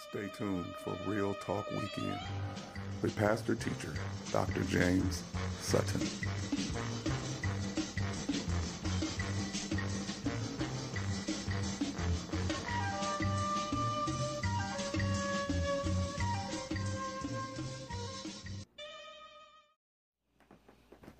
Stay 0.00 0.30
tuned 0.36 0.74
for 0.84 0.96
Real 1.06 1.34
Talk 1.34 1.68
Weekend 1.72 2.18
with 3.02 3.16
Pastor 3.16 3.56
Teacher 3.56 3.94
Dr. 4.30 4.62
James 4.62 5.24
Sutton. 5.60 6.00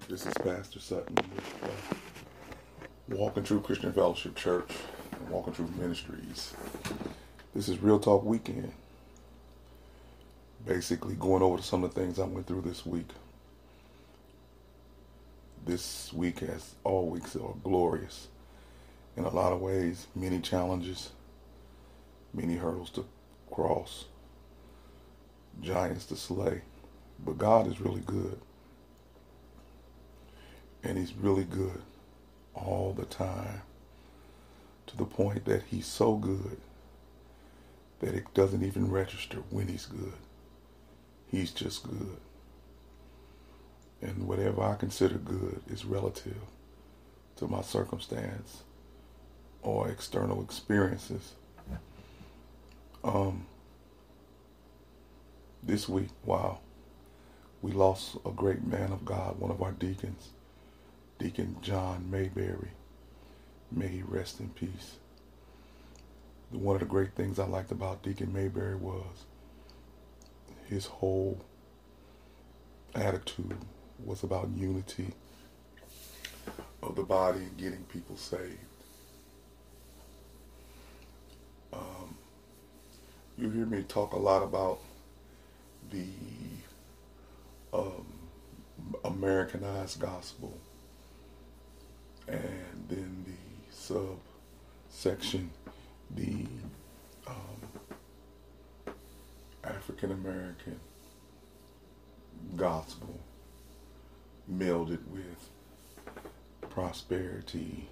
This 0.08 0.24
is 0.24 0.32
Pastor 0.34 0.78
Sutton 0.78 1.16
with 1.16 1.64
uh, 1.64 3.16
Walk 3.16 3.36
in 3.36 3.42
Truth 3.42 3.64
Christian 3.64 3.92
Fellowship 3.92 4.36
Church 4.36 4.70
and 5.12 5.28
Walk 5.30 5.48
in 5.48 5.52
Truth 5.52 5.76
Ministries. 5.76 6.54
This 7.58 7.68
is 7.68 7.82
Real 7.82 7.98
Talk 7.98 8.22
Weekend. 8.22 8.70
Basically, 10.64 11.16
going 11.16 11.42
over 11.42 11.60
some 11.60 11.82
of 11.82 11.92
the 11.92 12.00
things 12.00 12.20
I 12.20 12.24
went 12.24 12.46
through 12.46 12.60
this 12.60 12.86
week. 12.86 13.08
This 15.66 16.12
week, 16.12 16.40
as 16.44 16.76
all 16.84 17.08
weeks, 17.08 17.34
are 17.34 17.56
glorious 17.64 18.28
in 19.16 19.24
a 19.24 19.28
lot 19.28 19.52
of 19.52 19.60
ways. 19.60 20.06
Many 20.14 20.38
challenges, 20.38 21.10
many 22.32 22.54
hurdles 22.54 22.90
to 22.90 23.04
cross, 23.50 24.04
giants 25.60 26.04
to 26.04 26.16
slay. 26.16 26.60
But 27.18 27.38
God 27.38 27.66
is 27.66 27.80
really 27.80 28.04
good. 28.06 28.38
And 30.84 30.96
He's 30.96 31.12
really 31.12 31.42
good 31.42 31.82
all 32.54 32.94
the 32.96 33.04
time 33.04 33.62
to 34.86 34.96
the 34.96 35.04
point 35.04 35.44
that 35.46 35.64
He's 35.64 35.86
so 35.86 36.14
good 36.14 36.58
that 38.00 38.14
it 38.14 38.32
doesn't 38.34 38.62
even 38.62 38.90
register 38.90 39.38
when 39.50 39.68
He's 39.68 39.86
good. 39.86 40.14
He's 41.30 41.50
just 41.50 41.82
good. 41.82 42.18
And 44.00 44.28
whatever 44.28 44.62
I 44.62 44.76
consider 44.76 45.16
good 45.16 45.60
is 45.68 45.84
relative 45.84 46.40
to 47.36 47.48
my 47.48 47.62
circumstance 47.62 48.62
or 49.62 49.88
external 49.88 50.42
experiences. 50.42 51.32
Um, 53.04 53.46
this 55.62 55.88
week, 55.88 56.08
wow, 56.24 56.58
we 57.62 57.72
lost 57.72 58.16
a 58.24 58.30
great 58.30 58.64
man 58.64 58.92
of 58.92 59.04
God, 59.04 59.38
one 59.38 59.50
of 59.50 59.62
our 59.62 59.72
deacons, 59.72 60.30
Deacon 61.18 61.56
John 61.60 62.10
Mayberry. 62.10 62.70
May 63.70 63.88
he 63.88 64.02
rest 64.02 64.40
in 64.40 64.48
peace. 64.50 64.96
One 66.50 66.76
of 66.76 66.80
the 66.80 66.86
great 66.86 67.14
things 67.14 67.38
I 67.38 67.46
liked 67.46 67.70
about 67.70 68.02
Deacon 68.02 68.32
Mayberry 68.32 68.74
was 68.74 69.26
his 70.66 70.86
whole 70.86 71.40
attitude 72.94 73.58
was 74.04 74.22
about 74.22 74.48
unity 74.56 75.08
of 76.82 76.96
the 76.96 77.02
body 77.02 77.40
and 77.40 77.56
getting 77.56 77.82
people 77.84 78.16
saved. 78.16 78.56
Um, 81.72 82.16
you 83.36 83.50
hear 83.50 83.66
me 83.66 83.82
talk 83.82 84.12
a 84.12 84.18
lot 84.18 84.42
about 84.42 84.78
the 85.90 86.06
um, 87.72 88.06
Americanized 89.04 90.00
gospel 90.00 90.56
and 92.26 92.86
then 92.88 93.24
the 93.26 94.12
subsection, 94.90 95.50
the 96.14 96.46
um, 97.26 98.94
African 99.64 100.12
American 100.12 100.80
gospel 102.56 103.20
melded 104.50 105.06
with 105.08 105.50
prosperity 106.70 107.88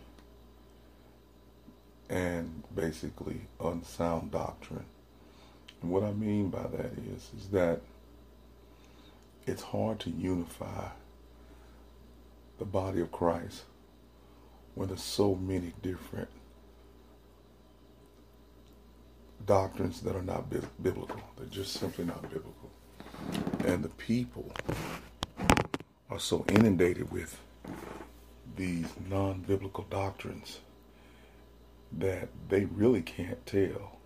and 2.08 2.62
basically 2.74 3.42
unsound 3.60 4.30
doctrine. 4.30 4.84
And 5.82 5.90
what 5.90 6.02
I 6.02 6.12
mean 6.12 6.50
by 6.50 6.62
that 6.62 6.92
is, 7.14 7.30
is 7.36 7.48
that 7.50 7.80
it's 9.46 9.62
hard 9.62 10.00
to 10.00 10.10
unify 10.10 10.88
the 12.58 12.64
body 12.64 13.00
of 13.00 13.12
Christ 13.12 13.64
when 14.74 14.88
there's 14.88 15.02
so 15.02 15.34
many 15.34 15.72
different 15.82 16.28
doctrines 19.46 20.00
that 20.02 20.16
are 20.16 20.22
not 20.22 20.50
bi- 20.50 20.60
biblical. 20.82 21.20
They're 21.36 21.46
just 21.46 21.74
simply 21.74 22.04
not 22.04 22.22
biblical. 22.22 22.70
And 23.64 23.82
the 23.82 23.88
people 23.90 24.52
are 26.10 26.18
so 26.18 26.44
inundated 26.48 27.10
with 27.10 27.40
these 28.56 28.86
non 29.08 29.40
biblical 29.40 29.84
doctrines 29.90 30.60
that 31.92 32.28
they 32.48 32.64
really 32.64 33.02
can't 33.02 33.44
tell. 33.46 33.96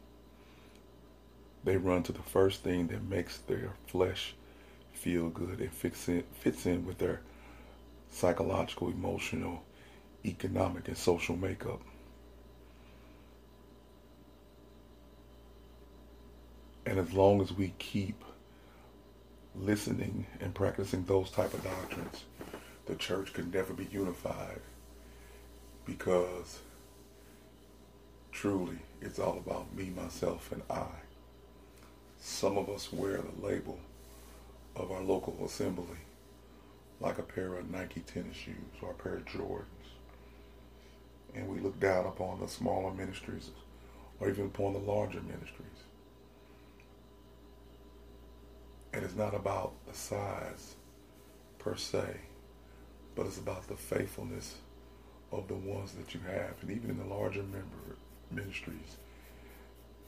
They 1.65 1.77
run 1.77 2.03
to 2.05 2.12
the 2.12 2.22
first 2.22 2.62
thing 2.62 2.89
that 2.89 3.03
makes 3.03 3.39
their 3.39 3.72
flesh 3.87 4.34
feel 4.93 5.28
good 5.28 5.61
and 5.61 5.72
fits 5.72 6.09
in, 6.09 6.25
fits 6.33 6.67
in 6.67 6.87
with 6.87 6.99
their 6.99 7.21
psychological, 8.11 8.89
emotional, 8.89 9.62
economic, 10.25 10.89
and 10.89 10.97
social 10.97 11.37
makeup. 11.37 11.81
And 16.86 16.98
as 16.98 17.12
long 17.12 17.41
as 17.41 17.52
we 17.52 17.74
keep 17.78 18.24
listening 19.54 20.26
and 20.41 20.54
practicing 20.54 21.04
those 21.04 21.30
type 21.30 21.52
of 21.52 21.62
doctrines, 21.62 22.24
the 22.86 22.94
church 22.96 23.32
can 23.32 23.50
never 23.50 23.72
be 23.72 23.88
unified 23.91 24.60
because 25.84 26.60
truly 28.32 28.78
it's 29.00 29.18
all 29.18 29.38
about 29.38 29.74
me, 29.74 29.91
myself, 29.91 30.50
and 30.52 30.62
I. 30.70 30.86
Some 32.20 32.56
of 32.58 32.68
us 32.68 32.92
wear 32.92 33.18
the 33.18 33.47
label 33.47 33.78
of 34.76 34.91
our 34.91 35.02
local 35.02 35.36
assembly 35.44 35.98
like 37.00 37.18
a 37.18 37.22
pair 37.22 37.54
of 37.56 37.70
Nike 37.70 38.00
tennis 38.00 38.36
shoes 38.36 38.54
or 38.82 38.91
a 38.91 38.94
pair 38.94 39.16
of 39.16 39.24
Jordans. 39.24 39.64
And 41.34 41.48
we 41.48 41.60
look 41.60 41.80
down 41.80 42.06
upon 42.06 42.41
the 42.41 42.48
smaller 42.48 42.92
ministries 42.92 43.50
or 44.20 44.28
even 44.28 44.47
upon 44.47 44.74
the 44.74 44.78
larger 44.80 45.20
ministries. 45.22 45.69
And 48.93 49.05
it's 49.05 49.15
not 49.15 49.34
about 49.34 49.73
the 49.87 49.95
size 49.95 50.75
per 51.59 51.77
se, 51.77 52.17
but 53.15 53.27
it's 53.27 53.39
about 53.39 53.69
the 53.69 53.77
faithfulness 53.77 54.56
of 55.33 55.47
the 55.49 55.55
ones 55.55 55.93
that 55.93 56.15
you 56.15 56.21
have. 56.27 56.55
And 56.62 56.71
even 56.71 56.91
in 56.91 56.99
the 56.99 57.05
larger 57.05 57.43
member 57.43 57.97
ministries, 58.31 58.97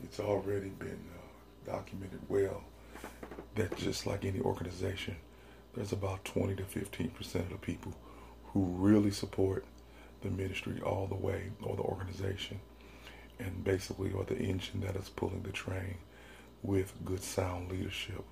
it's 0.02 0.18
already 0.20 0.70
been 0.70 1.00
uh, 1.16 1.70
documented 1.70 2.20
well 2.28 2.64
that 3.54 3.76
just 3.76 4.06
like 4.06 4.24
any 4.24 4.40
organization, 4.40 5.16
there's 5.74 5.92
about 5.92 6.24
20 6.24 6.56
to 6.56 6.62
15% 6.62 7.34
of 7.36 7.50
the 7.50 7.56
people 7.56 7.92
who 8.46 8.64
really 8.64 9.10
support 9.10 9.64
the 10.22 10.30
ministry 10.30 10.80
all 10.84 11.06
the 11.06 11.14
way 11.14 11.50
or 11.62 11.76
the 11.76 11.82
organization 11.82 12.60
and 13.38 13.64
basically 13.64 14.12
are 14.12 14.24
the 14.24 14.38
engine 14.38 14.80
that 14.80 14.96
is 14.96 15.08
pulling 15.08 15.42
the 15.42 15.50
train 15.50 15.96
with 16.62 16.92
good 17.04 17.22
sound 17.22 17.70
leadership. 17.70 18.24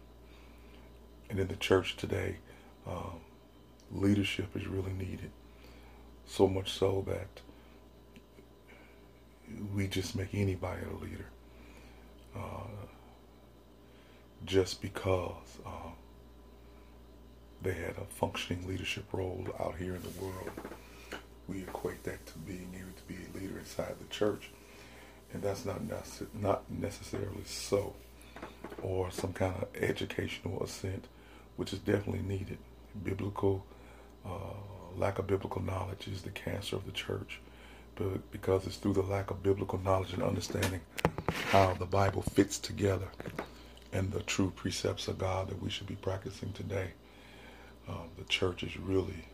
And 1.30 1.38
in 1.38 1.48
the 1.48 1.56
church 1.56 1.96
today, 1.96 2.36
um, 2.86 3.20
leadership 3.92 4.56
is 4.56 4.66
really 4.66 4.92
needed. 4.92 5.30
So 6.26 6.48
much 6.48 6.72
so 6.72 7.04
that 7.06 7.40
we 9.74 9.86
just 9.86 10.14
make 10.16 10.34
anybody 10.34 10.82
a 10.82 11.04
leader. 11.04 11.26
Uh, 12.36 12.86
just 14.44 14.80
because 14.80 15.58
um, 15.66 15.92
they 17.62 17.72
had 17.74 17.96
a 17.96 18.04
functioning 18.08 18.66
leadership 18.66 19.04
role 19.12 19.46
out 19.58 19.76
here 19.76 19.94
in 19.94 20.02
the 20.02 20.20
world. 20.20 20.50
We 21.48 21.62
equate 21.62 22.04
that 22.04 22.24
to 22.26 22.38
being 22.38 22.74
able 22.74 22.92
to 22.96 23.02
be 23.06 23.16
a 23.16 23.38
leader 23.38 23.58
inside 23.58 23.96
the 24.00 24.06
church. 24.06 24.50
And 25.32 25.42
that's 25.42 25.64
not, 25.64 25.82
nece- 25.82 26.26
not 26.34 26.70
necessarily 26.70 27.44
so. 27.44 27.94
Or 28.82 29.10
some 29.10 29.32
kind 29.32 29.54
of 29.54 29.68
educational 29.82 30.62
ascent, 30.62 31.06
which 31.60 31.74
is 31.74 31.78
definitely 31.78 32.22
needed. 32.26 32.56
Biblical, 33.04 33.66
uh, 34.24 34.54
lack 34.96 35.18
of 35.18 35.26
biblical 35.26 35.60
knowledge 35.60 36.08
is 36.08 36.22
the 36.22 36.30
cancer 36.30 36.74
of 36.74 36.86
the 36.86 36.90
church. 36.90 37.38
But 37.96 38.30
because 38.32 38.66
it's 38.66 38.76
through 38.76 38.94
the 38.94 39.02
lack 39.02 39.30
of 39.30 39.42
biblical 39.42 39.78
knowledge 39.78 40.14
and 40.14 40.22
understanding 40.22 40.80
how 41.50 41.74
the 41.74 41.84
Bible 41.84 42.22
fits 42.22 42.58
together 42.58 43.08
and 43.92 44.10
the 44.10 44.22
true 44.22 44.50
precepts 44.56 45.06
of 45.06 45.18
God 45.18 45.50
that 45.50 45.62
we 45.62 45.68
should 45.68 45.86
be 45.86 45.96
practicing 45.96 46.50
today. 46.54 46.92
Um, 47.86 48.08
the 48.16 48.24
church 48.24 48.62
is 48.62 48.78
really 48.78 49.26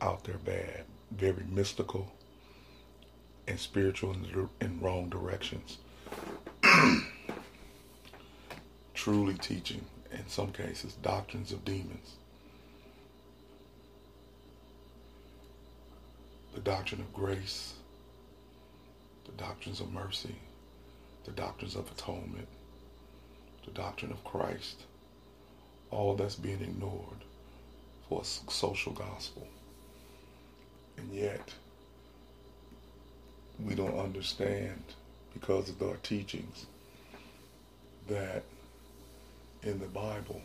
out 0.00 0.22
there 0.22 0.38
bad, 0.38 0.84
very 1.10 1.44
mystical 1.50 2.12
and 3.48 3.58
spiritual 3.58 4.12
in, 4.12 4.48
in 4.60 4.80
wrong 4.80 5.08
directions. 5.08 5.78
truly 8.94 9.34
teaching, 9.34 9.84
in 10.12 10.28
some 10.28 10.52
cases, 10.52 10.94
doctrines 10.94 11.52
of 11.52 11.64
demons. 11.64 12.16
The 16.54 16.60
doctrine 16.60 17.00
of 17.00 17.12
grace, 17.14 17.74
the 19.24 19.32
doctrines 19.32 19.80
of 19.80 19.92
mercy, 19.92 20.36
the 21.24 21.30
doctrines 21.30 21.76
of 21.76 21.90
atonement, 21.90 22.48
the 23.64 23.70
doctrine 23.70 24.12
of 24.12 24.22
Christ, 24.24 24.82
all 25.90 26.14
that's 26.14 26.34
being 26.34 26.60
ignored 26.60 27.24
for 28.08 28.22
a 28.22 28.24
social 28.24 28.92
gospel. 28.92 29.46
And 30.98 31.12
yet, 31.14 31.54
we 33.64 33.74
don't 33.74 33.98
understand 33.98 34.82
because 35.32 35.68
of 35.70 35.80
our 35.82 35.96
teachings 36.02 36.66
that 38.08 38.42
in 39.62 39.78
the 39.78 39.86
Bible, 39.86 40.40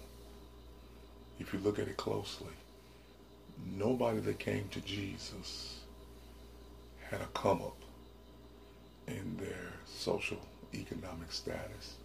if 1.39 1.53
you 1.53 1.59
look 1.59 1.79
at 1.79 1.87
it 1.87 1.97
closely, 1.97 2.53
nobody 3.75 4.19
that 4.19 4.39
came 4.39 4.67
to 4.69 4.81
Jesus 4.81 5.79
had 7.09 7.21
a 7.21 7.27
come 7.33 7.61
up 7.61 7.77
in 9.07 9.37
their 9.37 9.73
social 9.85 10.39
economic 10.73 11.31
status. 11.31 11.95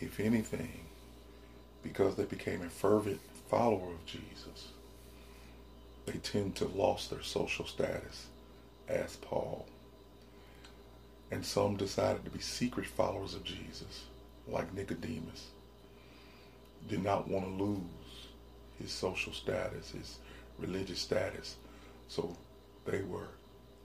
If 0.00 0.20
anything, 0.20 0.84
because 1.82 2.14
they 2.16 2.24
became 2.24 2.62
a 2.62 2.68
fervent 2.68 3.20
follower 3.48 3.90
of 3.90 4.06
Jesus, 4.06 4.68
they 6.06 6.18
tend 6.18 6.56
to 6.56 6.66
lost 6.66 7.10
their 7.10 7.22
social 7.22 7.66
status 7.66 8.26
as 8.88 9.16
Paul. 9.16 9.66
And 11.30 11.44
some 11.44 11.76
decided 11.76 12.24
to 12.24 12.30
be 12.30 12.40
secret 12.40 12.86
followers 12.86 13.34
of 13.34 13.44
Jesus, 13.44 14.04
like 14.46 14.74
Nicodemus. 14.74 15.46
Did 16.88 17.02
not 17.02 17.28
want 17.28 17.44
to 17.44 17.64
lose 17.64 17.80
his 18.78 18.90
social 18.90 19.32
status, 19.32 19.92
his 19.92 20.18
religious 20.58 20.98
status. 21.00 21.56
So 22.08 22.36
they 22.84 23.02
were 23.02 23.28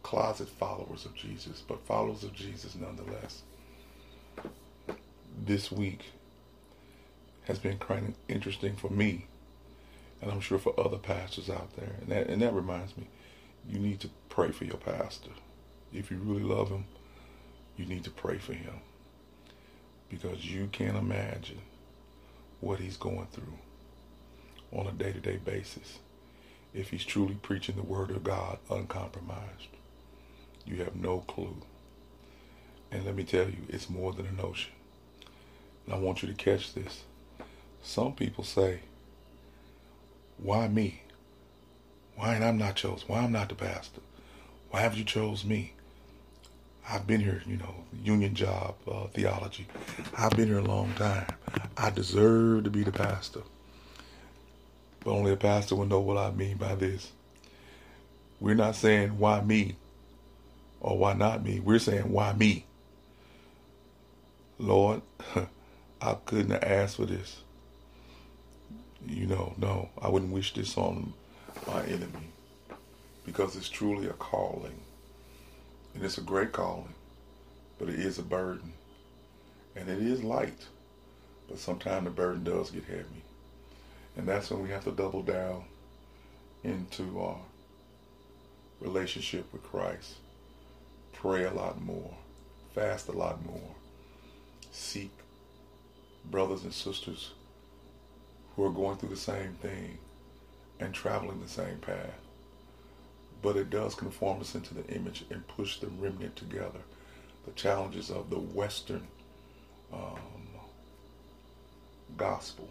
closet 0.04 0.50
followers 0.50 1.06
of 1.06 1.14
Jesus, 1.16 1.64
but 1.68 1.86
followers 1.86 2.24
of 2.24 2.34
Jesus 2.34 2.76
nonetheless. 2.76 3.44
This 5.46 5.72
week 5.72 6.06
has 7.46 7.60
been 7.60 7.78
kind 7.78 8.10
of 8.10 8.14
interesting 8.28 8.76
for 8.76 8.90
me, 8.90 9.28
and 10.22 10.32
I'm 10.32 10.42
sure 10.42 10.60
for 10.60 10.78
other 10.80 10.98
pastors 10.98 11.50
out 11.50 11.76
there. 11.76 11.96
And 12.02 12.10
that, 12.10 12.28
and 12.28 12.42
that 12.42 12.54
reminds 12.54 12.98
me, 12.98 13.08
you 13.70 13.80
need 13.80 14.00
to 14.02 14.10
pray 14.30 14.52
for 14.52 14.66
your 14.66 14.78
pastor. 14.78 15.32
If 15.94 16.12
you 16.12 16.18
really 16.18 16.44
love 16.44 16.70
him, 16.70 16.86
you 17.78 17.86
need 17.86 18.04
to 18.06 18.12
pray 18.12 18.38
for 18.38 18.54
him 18.54 18.82
because 20.10 20.46
you 20.46 20.68
can't 20.72 20.98
imagine 20.98 21.60
what 22.60 22.80
he's 22.80 22.98
going 22.98 23.28
through 23.32 23.60
on 24.72 24.88
a 24.88 24.92
day-to-day 24.92 25.38
basis 25.38 26.00
if 26.74 26.90
he's 26.90 27.06
truly 27.06 27.36
preaching 27.36 27.76
the 27.76 27.84
word 27.84 28.12
of 28.12 28.24
God 28.24 28.60
uncompromised. 28.70 29.70
You 30.66 30.84
have 30.84 30.96
no 30.96 31.20
clue. 31.20 31.58
And 32.92 33.06
let 33.06 33.16
me 33.16 33.24
tell 33.24 33.48
you, 33.48 33.66
it's 33.70 33.90
more 33.90 34.14
than 34.14 34.28
a 34.28 34.32
notion. 34.32 34.74
And 35.86 35.96
I 35.96 35.98
want 35.98 36.22
you 36.22 36.28
to 36.28 36.34
catch 36.34 36.74
this. 36.74 37.04
Some 37.82 38.14
people 38.14 38.44
say, 38.44 38.82
why 40.38 40.68
me? 40.68 41.02
Why 42.16 42.36
am 42.36 42.44
I 42.44 42.52
not 42.52 42.76
chosen? 42.76 43.08
Why 43.08 43.20
I'm 43.20 43.32
not 43.32 43.50
the 43.50 43.56
pastor? 43.56 44.02
Why 44.70 44.82
have 44.82 44.98
you 44.98 45.04
chose 45.04 45.46
me? 45.46 45.74
I've 46.90 47.06
been 47.06 47.20
here, 47.20 47.42
you 47.46 47.58
know, 47.58 47.76
union 48.04 48.34
job 48.34 48.76
uh, 48.90 49.08
theology. 49.08 49.68
I've 50.18 50.32
been 50.32 50.48
here 50.48 50.60
a 50.60 50.64
long 50.64 50.94
time. 50.94 51.28
I 51.76 51.90
deserve 51.90 52.64
to 52.64 52.70
be 52.70 52.84
the 52.84 52.94
pastor. 52.94 53.42
But 55.04 55.12
only 55.12 55.34
a 55.34 55.38
pastor 55.38 55.76
will 55.76 55.86
know 55.86 56.00
what 56.00 56.18
I 56.18 56.32
mean 56.32 56.58
by 56.58 56.76
this. 56.76 57.12
We're 58.40 58.56
not 58.56 58.76
saying 58.76 59.18
why 59.18 59.42
me 59.42 59.76
or 60.80 60.98
why 60.98 61.14
not 61.14 61.44
me. 61.44 61.60
We're 61.60 61.80
saying 61.80 62.10
why 62.12 62.34
me. 62.34 62.66
Lord, 64.58 65.02
I 66.02 66.14
couldn't 66.26 66.52
have 66.52 66.64
asked 66.64 66.96
for 66.96 67.06
this. 67.06 67.42
You 69.06 69.28
know, 69.28 69.54
no, 69.58 69.90
I 70.02 70.08
wouldn't 70.10 70.32
wish 70.32 70.54
this 70.54 70.78
on 70.78 71.14
my 71.68 71.84
enemy 71.84 72.32
because 73.26 73.56
it's 73.56 73.70
truly 73.70 74.08
a 74.08 74.14
calling 74.14 74.80
and 75.98 76.06
it's 76.06 76.20
a 76.20 76.22
great 76.22 76.52
calling, 76.52 76.94
but 77.80 77.90
it 77.90 78.00
is 78.00 78.20
a 78.20 78.22
burden. 78.22 78.72
And 79.76 79.90
it 79.90 79.98
is 79.98 80.24
light, 80.24 80.68
but 81.50 81.58
sometimes 81.58 82.04
the 82.04 82.12
burden 82.12 82.44
does 82.44 82.70
get 82.70 82.86
heavy. 82.86 83.24
And 84.16 84.28
that's 84.28 84.52
when 84.52 84.62
we 84.62 84.70
have 84.70 84.84
to 84.84 84.92
double 84.92 85.24
down 85.24 85.64
into 86.64 87.20
our 87.20 87.40
relationship 88.80 89.52
with 89.52 89.64
Christ. 89.64 90.18
Pray 91.14 91.46
a 91.46 91.52
lot 91.52 91.82
more, 91.82 92.14
fast 92.76 93.08
a 93.08 93.14
lot 93.14 93.44
more, 93.44 93.74
seek 94.70 95.12
brothers 96.26 96.62
and 96.62 96.74
sisters 96.74 97.32
who 98.56 98.64
are 98.64 98.72
going 98.72 98.98
through 98.98 99.10
the 99.10 99.18
same 99.18 99.54
thing 99.54 99.98
and 100.80 100.94
traveling 100.94 101.42
the 101.42 101.50
same 101.50 101.80
path 101.80 102.27
but 103.42 103.56
it 103.56 103.70
does 103.70 103.96
conform 103.96 104.42
us 104.42 104.56
into 104.56 104.74
the 104.74 104.86
image 104.88 105.26
and 105.30 105.48
push 105.48 105.80
the 105.80 105.88
remnant 105.88 106.36
together. 106.36 106.80
The 107.46 107.52
challenges 107.52 108.10
of 108.10 108.30
the 108.30 108.40
Western 108.40 109.08
um, 109.94 110.20
gospel. 112.18 112.70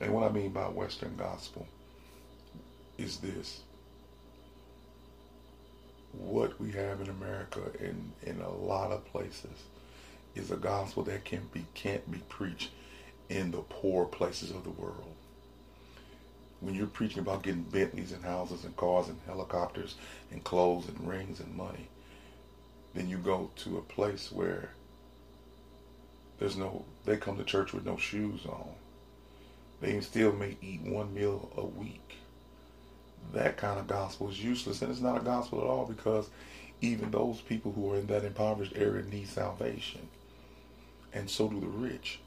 And 0.00 0.12
what 0.12 0.24
I 0.24 0.32
mean 0.32 0.50
by 0.50 0.68
Western 0.68 1.16
gospel 1.16 1.66
is 2.98 3.18
this. 3.18 3.60
What 6.12 6.60
we 6.60 6.72
have 6.72 7.00
in 7.00 7.08
America 7.08 7.60
and 7.80 8.12
in 8.22 8.40
a 8.40 8.50
lot 8.50 8.90
of 8.90 9.04
places 9.06 9.64
is 10.34 10.50
a 10.50 10.56
gospel 10.56 11.02
that 11.04 11.24
can 11.24 11.48
be 11.52 11.64
can't 11.74 12.10
be 12.10 12.18
preached 12.28 12.70
in 13.28 13.50
the 13.50 13.58
poor 13.58 14.06
places 14.06 14.50
of 14.50 14.64
the 14.64 14.70
world 14.70 15.14
when 16.60 16.74
you're 16.74 16.86
preaching 16.86 17.20
about 17.20 17.42
getting 17.42 17.62
Bentleys 17.62 18.12
and 18.12 18.24
houses 18.24 18.64
and 18.64 18.76
cars 18.76 19.08
and 19.08 19.18
helicopters 19.26 19.94
and 20.30 20.42
clothes 20.42 20.88
and 20.88 21.08
rings 21.08 21.40
and 21.40 21.54
money, 21.54 21.88
then 22.94 23.08
you 23.08 23.18
go 23.18 23.50
to 23.56 23.78
a 23.78 23.82
place 23.82 24.32
where 24.32 24.70
there's 26.38 26.56
no, 26.56 26.84
they 27.04 27.16
come 27.16 27.36
to 27.36 27.44
church 27.44 27.72
with 27.72 27.86
no 27.86 27.96
shoes 27.96 28.44
on. 28.46 28.70
They 29.80 30.00
still 30.00 30.32
may 30.32 30.56
eat 30.60 30.82
one 30.82 31.14
meal 31.14 31.50
a 31.56 31.64
week. 31.64 32.16
That 33.32 33.56
kind 33.56 33.78
of 33.78 33.86
gospel 33.86 34.28
is 34.28 34.42
useless, 34.42 34.82
and 34.82 34.90
it's 34.90 35.00
not 35.00 35.18
a 35.18 35.24
gospel 35.24 35.60
at 35.60 35.66
all 35.66 35.86
because 35.86 36.28
even 36.80 37.10
those 37.10 37.40
people 37.40 37.72
who 37.72 37.92
are 37.92 37.96
in 37.98 38.06
that 38.06 38.24
impoverished 38.24 38.72
area 38.76 39.04
need 39.04 39.28
salvation, 39.28 40.08
and 41.12 41.28
so 41.28 41.48
do 41.48 41.60
the 41.60 41.66
rich. 41.66 42.20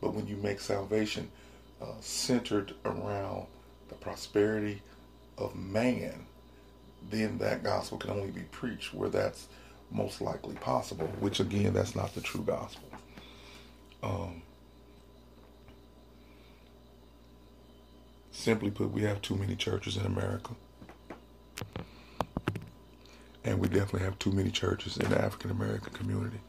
But 0.00 0.14
when 0.14 0.26
you 0.26 0.36
make 0.36 0.60
salvation 0.60 1.30
uh, 1.80 1.86
centered 2.00 2.74
around 2.84 3.46
the 3.88 3.94
prosperity 3.94 4.82
of 5.36 5.54
man, 5.54 6.26
then 7.10 7.38
that 7.38 7.62
gospel 7.62 7.98
can 7.98 8.10
only 8.10 8.30
be 8.30 8.42
preached 8.42 8.92
where 8.92 9.08
that's 9.08 9.48
most 9.90 10.20
likely 10.20 10.54
possible, 10.56 11.06
which 11.20 11.40
again, 11.40 11.72
that's 11.72 11.96
not 11.96 12.14
the 12.14 12.20
true 12.20 12.42
gospel. 12.42 12.88
Um, 14.02 14.42
simply 18.32 18.70
put, 18.70 18.92
we 18.92 19.02
have 19.02 19.22
too 19.22 19.36
many 19.36 19.56
churches 19.56 19.96
in 19.96 20.04
America. 20.06 20.52
And 23.44 23.58
we 23.60 23.68
definitely 23.68 24.02
have 24.02 24.18
too 24.18 24.32
many 24.32 24.50
churches 24.50 24.96
in 24.98 25.08
the 25.08 25.20
African 25.20 25.50
American 25.50 25.92
community. 25.94 26.40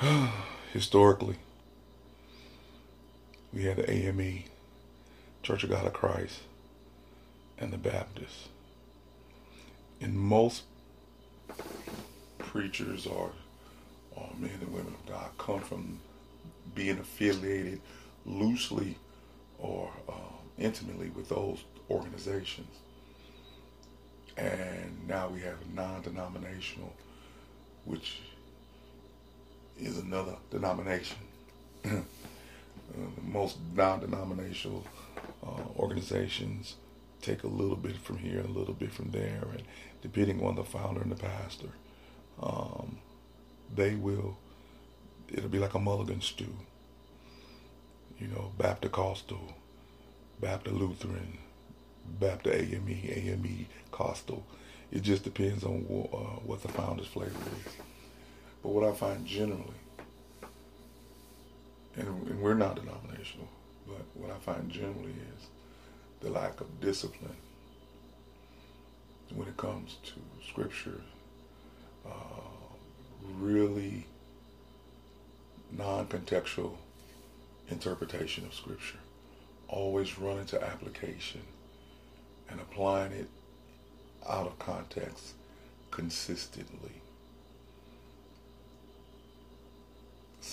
Historically, 0.72 1.36
we 3.54 3.64
had 3.64 3.76
the 3.76 3.88
AME, 3.88 4.44
Church 5.42 5.62
of 5.62 5.70
God 5.70 5.86
of 5.86 5.92
Christ, 5.92 6.40
and 7.56 7.72
the 7.72 7.78
Baptist. 7.78 8.48
And 10.00 10.18
most 10.18 10.64
preachers 12.38 13.06
or, 13.06 13.30
or 14.16 14.28
men 14.38 14.58
and 14.60 14.72
women 14.72 14.94
of 14.94 15.06
God 15.06 15.30
come 15.38 15.60
from 15.60 16.00
being 16.74 16.98
affiliated 16.98 17.80
loosely 18.26 18.96
or 19.58 19.90
uh, 20.08 20.12
intimately 20.58 21.10
with 21.10 21.28
those 21.28 21.62
organizations. 21.88 22.76
And 24.36 25.06
now 25.06 25.28
we 25.28 25.40
have 25.42 25.58
non-denominational, 25.72 26.92
which 27.84 28.20
is 29.78 29.98
another 29.98 30.34
denomination. 30.50 31.18
Uh, 32.92 33.20
most 33.22 33.58
non-denominational 33.74 34.84
uh, 35.46 35.62
organizations 35.78 36.76
take 37.22 37.42
a 37.42 37.48
little 37.48 37.76
bit 37.76 37.96
from 37.96 38.18
here 38.18 38.38
and 38.38 38.48
a 38.50 38.58
little 38.58 38.74
bit 38.74 38.92
from 38.92 39.10
there, 39.10 39.46
and 39.52 39.62
depending 40.02 40.44
on 40.44 40.54
the 40.54 40.64
founder 40.64 41.00
and 41.00 41.10
the 41.10 41.16
pastor, 41.16 41.70
um, 42.42 42.98
they 43.74 43.94
will 43.94 44.36
it'll 45.28 45.48
be 45.48 45.58
like 45.58 45.74
a 45.74 45.78
mulligan 45.78 46.20
stew. 46.20 46.54
You 48.18 48.28
know, 48.28 48.52
Baptist 48.58 48.92
Costal, 48.92 49.54
Baptist 50.40 50.76
Lutheran, 50.76 51.38
Baptist 52.20 52.54
AME, 52.54 52.88
AME 52.88 53.66
Costal. 53.90 54.46
It 54.92 55.02
just 55.02 55.24
depends 55.24 55.64
on 55.64 55.84
uh, 56.12 56.16
what 56.44 56.62
the 56.62 56.68
founder's 56.68 57.06
flavor 57.06 57.32
is. 57.66 57.72
But 58.62 58.68
what 58.68 58.84
I 58.84 58.92
find 58.92 59.26
generally, 59.26 59.74
and, 61.96 62.08
and 62.28 62.40
we're 62.40 62.54
not 62.54 62.76
denominational, 62.76 63.48
but 63.86 64.02
what 64.14 64.30
I 64.30 64.38
find 64.38 64.70
generally 64.70 65.14
is 65.36 65.46
the 66.20 66.30
lack 66.30 66.60
of 66.60 66.80
discipline 66.80 67.36
when 69.34 69.48
it 69.48 69.56
comes 69.56 69.96
to 70.04 70.12
scripture, 70.48 71.00
uh, 72.06 72.10
really 73.38 74.06
non-contextual 75.72 76.76
interpretation 77.68 78.44
of 78.44 78.54
scripture. 78.54 78.98
Always 79.68 80.18
running 80.18 80.46
to 80.46 80.62
application 80.62 81.40
and 82.50 82.60
applying 82.60 83.12
it 83.12 83.28
out 84.28 84.46
of 84.46 84.58
context 84.58 85.34
consistently. 85.90 87.00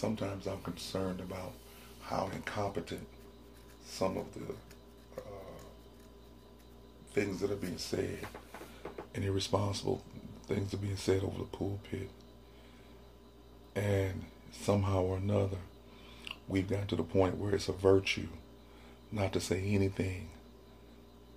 Sometimes 0.02 0.48
I'm 0.48 0.64
concerned 0.64 1.20
about 1.20 1.54
how 2.02 2.32
incompetent 2.34 3.06
some 3.86 4.18
of 4.18 4.34
the 4.34 4.56
uh, 5.16 5.62
things 7.14 7.40
that 7.40 7.52
are 7.52 7.56
being 7.56 7.78
said 7.78 8.18
and 9.14 9.24
irresponsible 9.24 10.04
things 10.48 10.74
are 10.74 10.78
being 10.78 10.98
said 10.98 11.22
over 11.22 11.38
the 11.38 11.44
pulpit. 11.44 12.10
And 13.76 14.26
somehow 14.52 15.04
or 15.04 15.18
another, 15.18 15.60
we've 16.48 16.68
gotten 16.68 16.88
to 16.88 16.96
the 16.96 17.04
point 17.04 17.38
where 17.38 17.54
it's 17.54 17.70
a 17.70 17.72
virtue 17.72 18.30
not 19.12 19.32
to 19.34 19.40
say 19.40 19.62
anything 19.64 20.30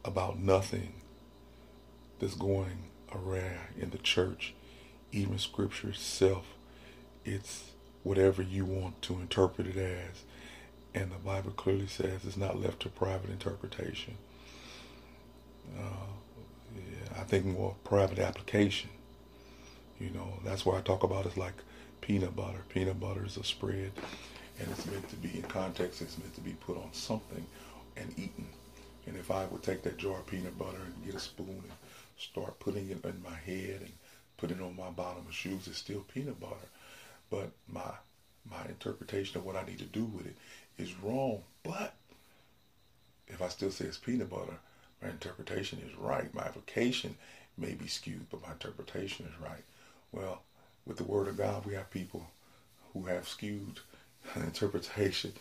about 0.06 0.38
nothing 0.38 0.94
that's 2.18 2.34
going 2.34 2.84
around 3.14 3.74
in 3.78 3.90
the 3.90 3.98
church, 3.98 4.54
even 5.12 5.38
scripture 5.38 5.90
itself. 5.90 6.46
It's 7.26 7.73
whatever 8.04 8.42
you 8.42 8.64
want 8.64 9.02
to 9.02 9.14
interpret 9.14 9.66
it 9.66 9.76
as. 9.76 10.22
And 10.94 11.10
the 11.10 11.16
Bible 11.16 11.50
clearly 11.50 11.88
says 11.88 12.24
it's 12.24 12.36
not 12.36 12.60
left 12.60 12.80
to 12.80 12.88
private 12.88 13.30
interpretation. 13.30 14.14
Uh, 15.76 16.12
yeah, 16.76 17.20
I 17.20 17.24
think 17.24 17.46
more 17.46 17.74
private 17.82 18.20
application. 18.20 18.90
You 19.98 20.10
know, 20.10 20.34
that's 20.44 20.64
why 20.64 20.78
I 20.78 20.82
talk 20.82 21.02
about 21.02 21.26
it's 21.26 21.36
like 21.36 21.54
peanut 22.00 22.36
butter. 22.36 22.62
Peanut 22.68 23.00
butter 23.00 23.24
is 23.24 23.36
a 23.36 23.44
spread, 23.44 23.90
and 24.60 24.70
it's 24.70 24.86
meant 24.86 25.08
to 25.08 25.16
be 25.16 25.36
in 25.36 25.42
context. 25.42 26.02
It's 26.02 26.18
meant 26.18 26.34
to 26.34 26.40
be 26.40 26.52
put 26.52 26.76
on 26.76 26.92
something 26.92 27.44
and 27.96 28.12
eaten. 28.18 28.46
And 29.06 29.16
if 29.16 29.30
I 29.30 29.46
would 29.46 29.62
take 29.62 29.82
that 29.82 29.96
jar 29.96 30.18
of 30.18 30.26
peanut 30.26 30.58
butter 30.58 30.78
and 30.84 31.04
get 31.04 31.14
a 31.14 31.20
spoon 31.20 31.62
and 31.62 31.72
start 32.16 32.58
putting 32.60 32.90
it 32.90 33.04
in 33.04 33.22
my 33.22 33.36
head 33.36 33.80
and 33.80 33.92
put 34.36 34.50
it 34.50 34.60
on 34.60 34.76
my 34.76 34.90
bottom 34.90 35.24
of 35.26 35.34
shoes, 35.34 35.66
it's 35.66 35.78
still 35.78 36.04
peanut 36.12 36.40
butter. 36.40 36.68
But 37.30 37.50
my 37.68 37.92
my 38.48 38.64
interpretation 38.68 39.38
of 39.38 39.44
what 39.44 39.56
I 39.56 39.64
need 39.64 39.78
to 39.78 39.84
do 39.84 40.04
with 40.04 40.26
it 40.26 40.36
is 40.78 40.94
wrong. 41.02 41.42
But 41.62 41.94
if 43.26 43.40
I 43.40 43.48
still 43.48 43.70
say 43.70 43.86
it's 43.86 43.96
peanut 43.96 44.30
butter, 44.30 44.58
my 45.02 45.08
interpretation 45.08 45.80
is 45.86 45.96
right. 45.96 46.32
My 46.34 46.42
application 46.42 47.16
may 47.56 47.72
be 47.72 47.86
skewed, 47.86 48.26
but 48.30 48.42
my 48.42 48.52
interpretation 48.52 49.26
is 49.26 49.40
right. 49.40 49.64
Well, 50.12 50.42
with 50.86 50.98
the 50.98 51.04
Word 51.04 51.28
of 51.28 51.38
God, 51.38 51.64
we 51.64 51.74
have 51.74 51.90
people 51.90 52.26
who 52.92 53.06
have 53.06 53.28
skewed 53.28 53.80
interpretation, 54.36 55.32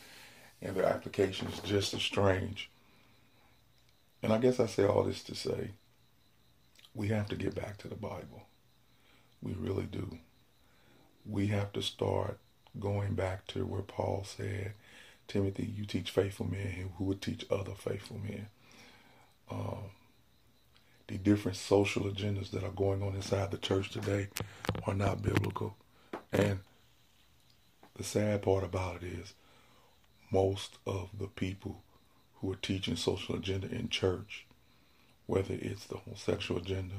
and 0.62 0.76
their 0.76 0.86
application 0.86 1.48
is 1.48 1.60
just 1.60 1.94
as 1.94 2.02
strange. 2.02 2.70
And 4.22 4.32
I 4.32 4.38
guess 4.38 4.60
I 4.60 4.68
say 4.68 4.86
all 4.86 5.04
this 5.04 5.24
to 5.24 5.36
say 5.36 5.72
we 6.96 7.08
have 7.10 7.28
to 7.30 7.36
get 7.36 7.56
back 7.56 7.78
to 7.80 7.88
the 7.88 7.96
Bible. 7.96 8.44
We 9.42 9.54
really 9.54 9.86
do. 9.86 10.20
We 11.26 11.48
have 11.48 11.72
to 11.74 11.82
start 11.82 12.38
going 12.80 13.14
back 13.14 13.48
to 13.48 13.66
where 13.66 13.82
Paul 13.82 14.24
said, 14.26 14.74
Timothy, 15.28 15.72
you 15.76 15.86
teach 15.86 16.12
faithful 16.12 16.48
men 16.48 16.92
who 16.98 17.06
would 17.06 17.22
teach 17.22 17.46
other 17.50 17.74
faithful 17.74 18.20
men. 18.22 18.48
Um, 19.50 19.92
the 21.08 21.18
different 21.18 21.58
social 21.58 22.04
agendas 22.04 22.52
that 22.52 22.64
are 22.64 22.72
going 22.72 23.04
on 23.04 23.16
inside 23.16 23.52
the 23.52 23.58
church 23.58 23.90
today 23.90 24.28
are 24.86 24.94
not 24.94 25.22
biblical. 25.22 25.76
And 26.32 26.60
the 27.96 28.04
sad 28.04 28.42
part 28.42 28.64
about 28.64 29.04
it 29.04 29.04
is 29.04 29.34
most 30.32 30.78
of 30.86 31.10
the 31.18 31.28
people 31.28 31.84
who 32.36 32.52
are 32.52 32.58
teaching 32.58 32.96
social 32.96 33.36
agenda 33.36 33.70
in 33.70 33.90
church, 33.90 34.46
whether 35.28 35.54
it's 35.54 35.86
the 35.86 35.98
homosexual 35.98 36.60
agenda, 36.60 36.96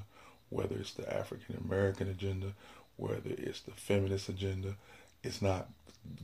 whether 0.50 0.76
it's 0.76 0.95
the 0.95 1.12
African 1.12 1.57
American 1.64 2.09
agenda, 2.09 2.54
whether 2.96 3.20
it's 3.26 3.60
the 3.60 3.72
feminist 3.72 4.28
agenda, 4.28 4.76
it's 5.22 5.42
not 5.42 5.68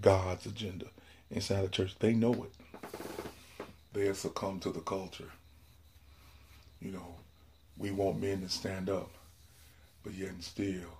God's 0.01 0.47
agenda 0.47 0.87
inside 1.31 1.63
the 1.65 1.69
church. 1.69 1.97
They 1.99 2.13
know 2.13 2.33
it. 2.33 2.53
They 3.93 4.07
have 4.07 4.17
succumbed 4.17 4.63
to 4.63 4.71
the 4.71 4.81
culture. 4.81 5.31
You 6.81 6.93
know, 6.93 7.15
we 7.77 7.91
want 7.91 8.21
men 8.21 8.43
to 8.43 8.49
stand 8.49 8.89
up, 8.89 9.11
but 10.03 10.15
yet 10.15 10.31
and 10.31 10.45
still, 10.45 10.99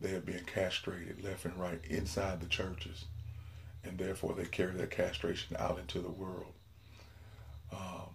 they 0.00 0.14
are 0.14 0.20
being 0.20 0.44
castrated 0.44 1.22
left 1.22 1.44
and 1.44 1.56
right 1.58 1.80
inside 1.88 2.40
the 2.40 2.46
churches, 2.46 3.04
and 3.84 3.98
therefore 3.98 4.34
they 4.34 4.44
carry 4.46 4.72
that 4.72 4.90
castration 4.90 5.56
out 5.58 5.78
into 5.78 6.00
the 6.00 6.10
world. 6.10 6.52
Um, 7.72 8.08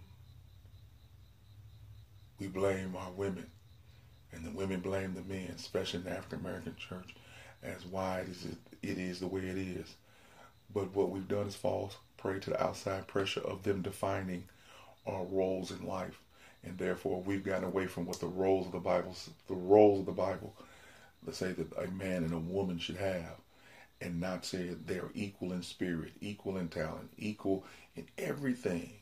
we 2.38 2.48
blame 2.48 2.94
our 2.96 3.10
women, 3.12 3.46
and 4.32 4.44
the 4.44 4.50
women 4.50 4.80
blame 4.80 5.14
the 5.14 5.22
men, 5.22 5.52
especially 5.54 6.00
in 6.00 6.04
the 6.06 6.12
African 6.12 6.40
American 6.40 6.76
church, 6.76 7.14
as 7.62 7.86
why 7.86 8.20
it 8.20 8.28
is, 8.28 8.46
it 8.82 8.98
is 8.98 9.20
the 9.20 9.26
way 9.26 9.42
it 9.42 9.58
is. 9.58 9.94
But 10.74 10.94
what 10.94 11.10
we've 11.10 11.28
done 11.28 11.46
is 11.46 11.54
false 11.54 11.96
prey 12.16 12.40
to 12.40 12.50
the 12.50 12.62
outside 12.62 13.06
pressure 13.06 13.40
of 13.40 13.62
them 13.62 13.82
defining 13.82 14.44
our 15.06 15.24
roles 15.24 15.70
in 15.70 15.86
life 15.86 16.20
and 16.66 16.76
therefore 16.78 17.22
we've 17.22 17.44
gotten 17.44 17.64
away 17.64 17.86
from 17.86 18.06
what 18.06 18.20
the 18.20 18.26
roles 18.26 18.66
of 18.66 18.72
the 18.72 18.78
Bible, 18.78 19.14
the 19.46 19.54
roles 19.54 20.00
of 20.00 20.06
the 20.06 20.12
Bible, 20.12 20.54
let's 21.24 21.38
say 21.38 21.52
that 21.52 21.72
a 21.78 21.90
man 21.92 22.24
and 22.24 22.34
a 22.34 22.38
woman 22.38 22.78
should 22.78 22.96
have, 22.96 23.36
and 24.00 24.20
not 24.20 24.44
say 24.44 24.70
they're 24.86 25.10
equal 25.14 25.52
in 25.52 25.62
spirit, 25.62 26.12
equal 26.20 26.56
in 26.56 26.68
talent, 26.68 27.10
equal 27.16 27.64
in 27.94 28.06
everything. 28.18 28.92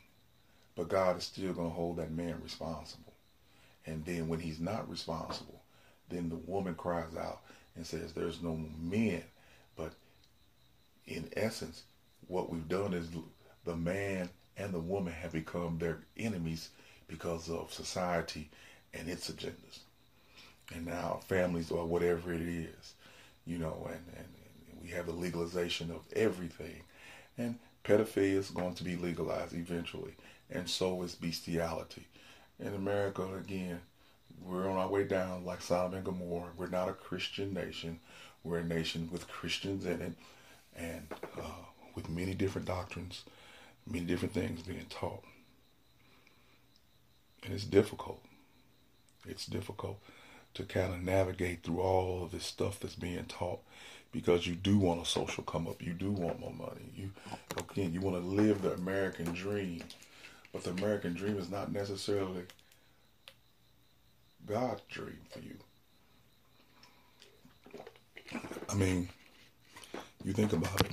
But 0.76 0.88
God 0.88 1.19
is 1.19 1.25
still 1.25 1.52
going 1.52 1.71
to 1.71 1.75
hold 1.75 1.97
that 1.97 2.12
man 2.12 2.40
responsible. 2.43 3.03
And 3.86 4.04
then 4.04 4.28
when 4.28 4.40
he's 4.40 4.60
not 4.60 4.88
responsible, 4.88 5.60
then 6.08 6.28
the 6.28 6.36
woman 6.36 6.74
cries 6.74 7.16
out 7.16 7.40
and 7.76 7.86
says, 7.86 8.12
There's 8.12 8.42
no 8.42 8.58
men. 8.80 9.22
But 9.76 9.92
in 11.06 11.28
essence, 11.36 11.82
what 12.28 12.50
we've 12.50 12.68
done 12.68 12.94
is 12.94 13.08
the 13.64 13.76
man 13.76 14.30
and 14.56 14.72
the 14.72 14.80
woman 14.80 15.12
have 15.12 15.32
become 15.32 15.78
their 15.78 15.98
enemies 16.16 16.70
because 17.08 17.50
of 17.50 17.72
society 17.72 18.48
and 18.92 19.08
its 19.08 19.30
agendas. 19.30 19.80
And 20.74 20.86
now 20.86 21.20
families 21.26 21.70
or 21.70 21.84
whatever 21.84 22.32
it 22.32 22.40
is, 22.40 22.94
you 23.46 23.58
know, 23.58 23.86
and, 23.86 24.00
and, 24.16 24.26
and 24.70 24.82
we 24.82 24.88
have 24.90 25.06
the 25.06 25.12
legalization 25.12 25.90
of 25.90 26.00
everything. 26.14 26.82
And 27.36 27.58
pedophilia 27.84 28.36
is 28.38 28.50
going 28.50 28.74
to 28.74 28.84
be 28.84 28.96
legalized 28.96 29.52
eventually, 29.52 30.14
and 30.50 30.68
so 30.68 31.02
is 31.02 31.14
bestiality. 31.14 32.06
In 32.61 32.75
America, 32.75 33.26
again, 33.34 33.80
we're 34.42 34.68
on 34.68 34.76
our 34.76 34.88
way 34.88 35.04
down 35.04 35.44
like 35.44 35.61
Sodom 35.61 35.94
and 35.94 36.04
Gomorrah. 36.04 36.52
We're 36.56 36.68
not 36.68 36.88
a 36.88 36.92
Christian 36.92 37.52
nation. 37.52 38.00
We're 38.42 38.58
a 38.58 38.64
nation 38.64 39.08
with 39.11 39.28
Christians 39.28 39.87
in 39.87 40.00
it 40.00 40.12
and 40.76 41.06
uh, 41.38 41.64
with 41.94 42.08
many 42.08 42.34
different 42.34 42.66
doctrines, 42.66 43.25
many 43.87 44.04
different 44.04 44.34
things 44.34 44.62
being 44.62 44.87
taught. 44.90 45.25
And 47.42 47.52
it's 47.52 47.64
difficult. 47.64 48.23
It's 49.26 49.46
difficult 49.46 49.99
to 50.54 50.62
kind 50.64 50.94
of 50.94 51.02
navigate 51.02 51.62
through 51.62 51.80
all 51.80 52.25
of 52.25 52.30
this 52.30 52.44
stuff 52.44 52.80
that's 52.80 52.94
being 52.94 53.25
taught 53.25 53.61
because 54.12 54.46
you 54.46 54.54
do 54.54 54.78
want 54.78 55.02
a 55.02 55.04
social 55.04 55.42
come 55.42 55.66
up. 55.66 55.82
You 55.82 55.92
do 55.92 56.11
want 56.11 56.38
more 56.40 56.52
money. 56.52 56.92
You 56.94 57.11
again, 57.56 57.92
you 57.92 58.00
want 58.00 58.16
to 58.16 58.26
live 58.26 58.62
the 58.62 58.73
American 58.73 59.32
dream. 59.32 59.82
But 60.54 60.62
the 60.62 60.70
American 60.70 61.14
dream 61.14 61.37
is 61.37 61.50
not 61.50 61.73
necessarily 61.73 62.44
God's 64.46 64.82
dream 64.88 65.18
for 65.28 65.40
you. 65.40 65.56
I 68.70 68.75
mean, 68.75 69.08
you 70.25 70.32
think 70.32 70.52
about 70.52 70.80
it. 70.87 70.92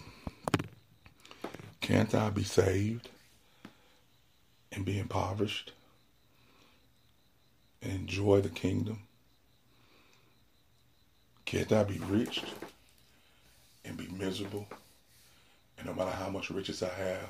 Can't 1.80 2.14
I 2.16 2.32
be 2.32 2.44
saved 2.44 3.08
and 4.72 4.84
be 4.84 5.00
impoverished? 5.00 5.72
and 7.82 7.92
enjoy 7.92 8.42
the 8.42 8.50
kingdom? 8.50 9.00
Can't 11.46 11.72
I 11.72 11.84
be 11.84 11.98
rich 11.98 12.44
and 13.84 13.98
be 13.98 14.08
miserable. 14.08 14.68
And 15.78 15.88
no 15.88 15.94
matter 15.94 16.12
how 16.12 16.30
much 16.30 16.52
riches 16.52 16.84
I 16.84 16.94
have, 16.94 17.30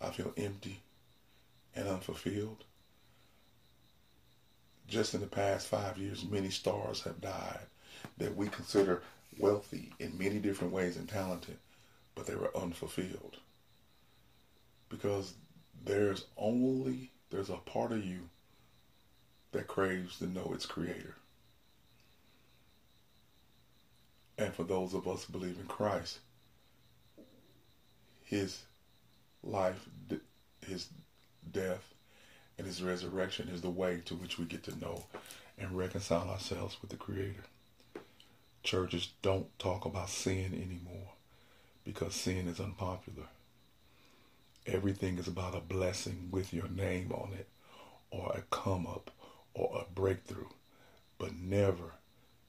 I 0.00 0.10
feel 0.10 0.32
empty 0.36 0.80
and 1.76 1.86
unfulfilled. 1.88 2.64
Just 4.88 5.14
in 5.14 5.20
the 5.20 5.26
past 5.26 5.68
five 5.68 5.98
years, 5.98 6.24
many 6.24 6.50
stars 6.50 7.02
have 7.02 7.20
died 7.20 7.66
that 8.18 8.36
we 8.36 8.48
consider 8.48 9.02
wealthy 9.38 9.92
in 9.98 10.16
many 10.18 10.38
different 10.38 10.72
ways 10.72 10.96
and 10.96 11.08
talented, 11.08 11.58
but 12.14 12.26
they 12.26 12.34
were 12.34 12.56
unfulfilled. 12.56 13.36
Because 14.88 15.34
there's 15.84 16.26
only, 16.36 17.10
there's 17.30 17.50
a 17.50 17.56
part 17.56 17.92
of 17.92 18.04
you 18.04 18.20
that 19.52 19.66
craves 19.66 20.18
to 20.18 20.26
know 20.26 20.52
its 20.54 20.66
creator. 20.66 21.16
And 24.38 24.54
for 24.54 24.64
those 24.64 24.94
of 24.94 25.08
us 25.08 25.24
who 25.24 25.32
believe 25.32 25.58
in 25.58 25.66
Christ, 25.66 26.18
his 28.22 28.62
life, 29.42 29.88
his 30.66 30.88
death, 31.52 31.94
and 32.58 32.66
his 32.66 32.82
resurrection 32.82 33.48
is 33.48 33.62
the 33.62 33.70
way 33.70 34.02
to 34.06 34.14
which 34.14 34.38
we 34.38 34.44
get 34.44 34.62
to 34.64 34.78
know 34.78 35.04
and 35.58 35.76
reconcile 35.76 36.28
ourselves 36.28 36.76
with 36.80 36.90
the 36.90 36.96
Creator. 36.96 37.44
Churches 38.62 39.10
don't 39.22 39.56
talk 39.58 39.84
about 39.84 40.10
sin 40.10 40.52
anymore 40.54 41.12
because 41.84 42.14
sin 42.14 42.48
is 42.48 42.60
unpopular. 42.60 43.28
Everything 44.66 45.18
is 45.18 45.28
about 45.28 45.54
a 45.54 45.60
blessing 45.60 46.28
with 46.32 46.52
your 46.52 46.68
name 46.68 47.12
on 47.12 47.32
it, 47.32 47.46
or 48.10 48.32
a 48.32 48.42
come 48.50 48.86
up, 48.86 49.12
or 49.54 49.82
a 49.82 49.92
breakthrough. 49.94 50.48
But 51.18 51.36
never, 51.36 51.92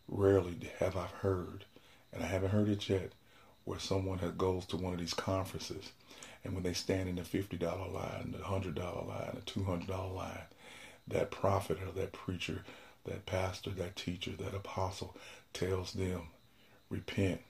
rarely 0.08 0.72
have 0.80 0.98
I 0.98 1.06
heard, 1.06 1.66
and 2.12 2.24
I 2.24 2.28
haven't 2.28 2.50
heard 2.50 2.70
it 2.70 2.90
yet, 2.90 3.12
where 3.68 3.80
someone 3.80 4.18
that 4.20 4.38
goes 4.38 4.66
to 4.66 4.78
one 4.78 4.94
of 4.94 5.00
these 5.00 5.14
conferences 5.14 5.92
and 6.46 6.54
when 6.54 6.64
they 6.64 6.72
stand 6.72 7.10
in 7.10 7.16
the 7.16 7.22
$50 7.22 7.62
line, 7.94 8.32
the 8.32 8.38
$100 8.38 9.08
line, 9.08 9.36
the 9.36 9.42
$200 9.42 10.16
line, 10.16 10.40
that 11.06 11.32
prophet 11.32 11.78
or 11.86 11.92
that 11.92 12.14
preacher, 12.14 12.64
that 13.04 13.26
pastor, 13.26 13.72
that 13.72 13.98
teacher, 13.98 14.32
that 14.40 14.56
apostle 14.56 15.18
tells 15.52 15.92
them, 15.92 16.22
repent. 16.90 17.42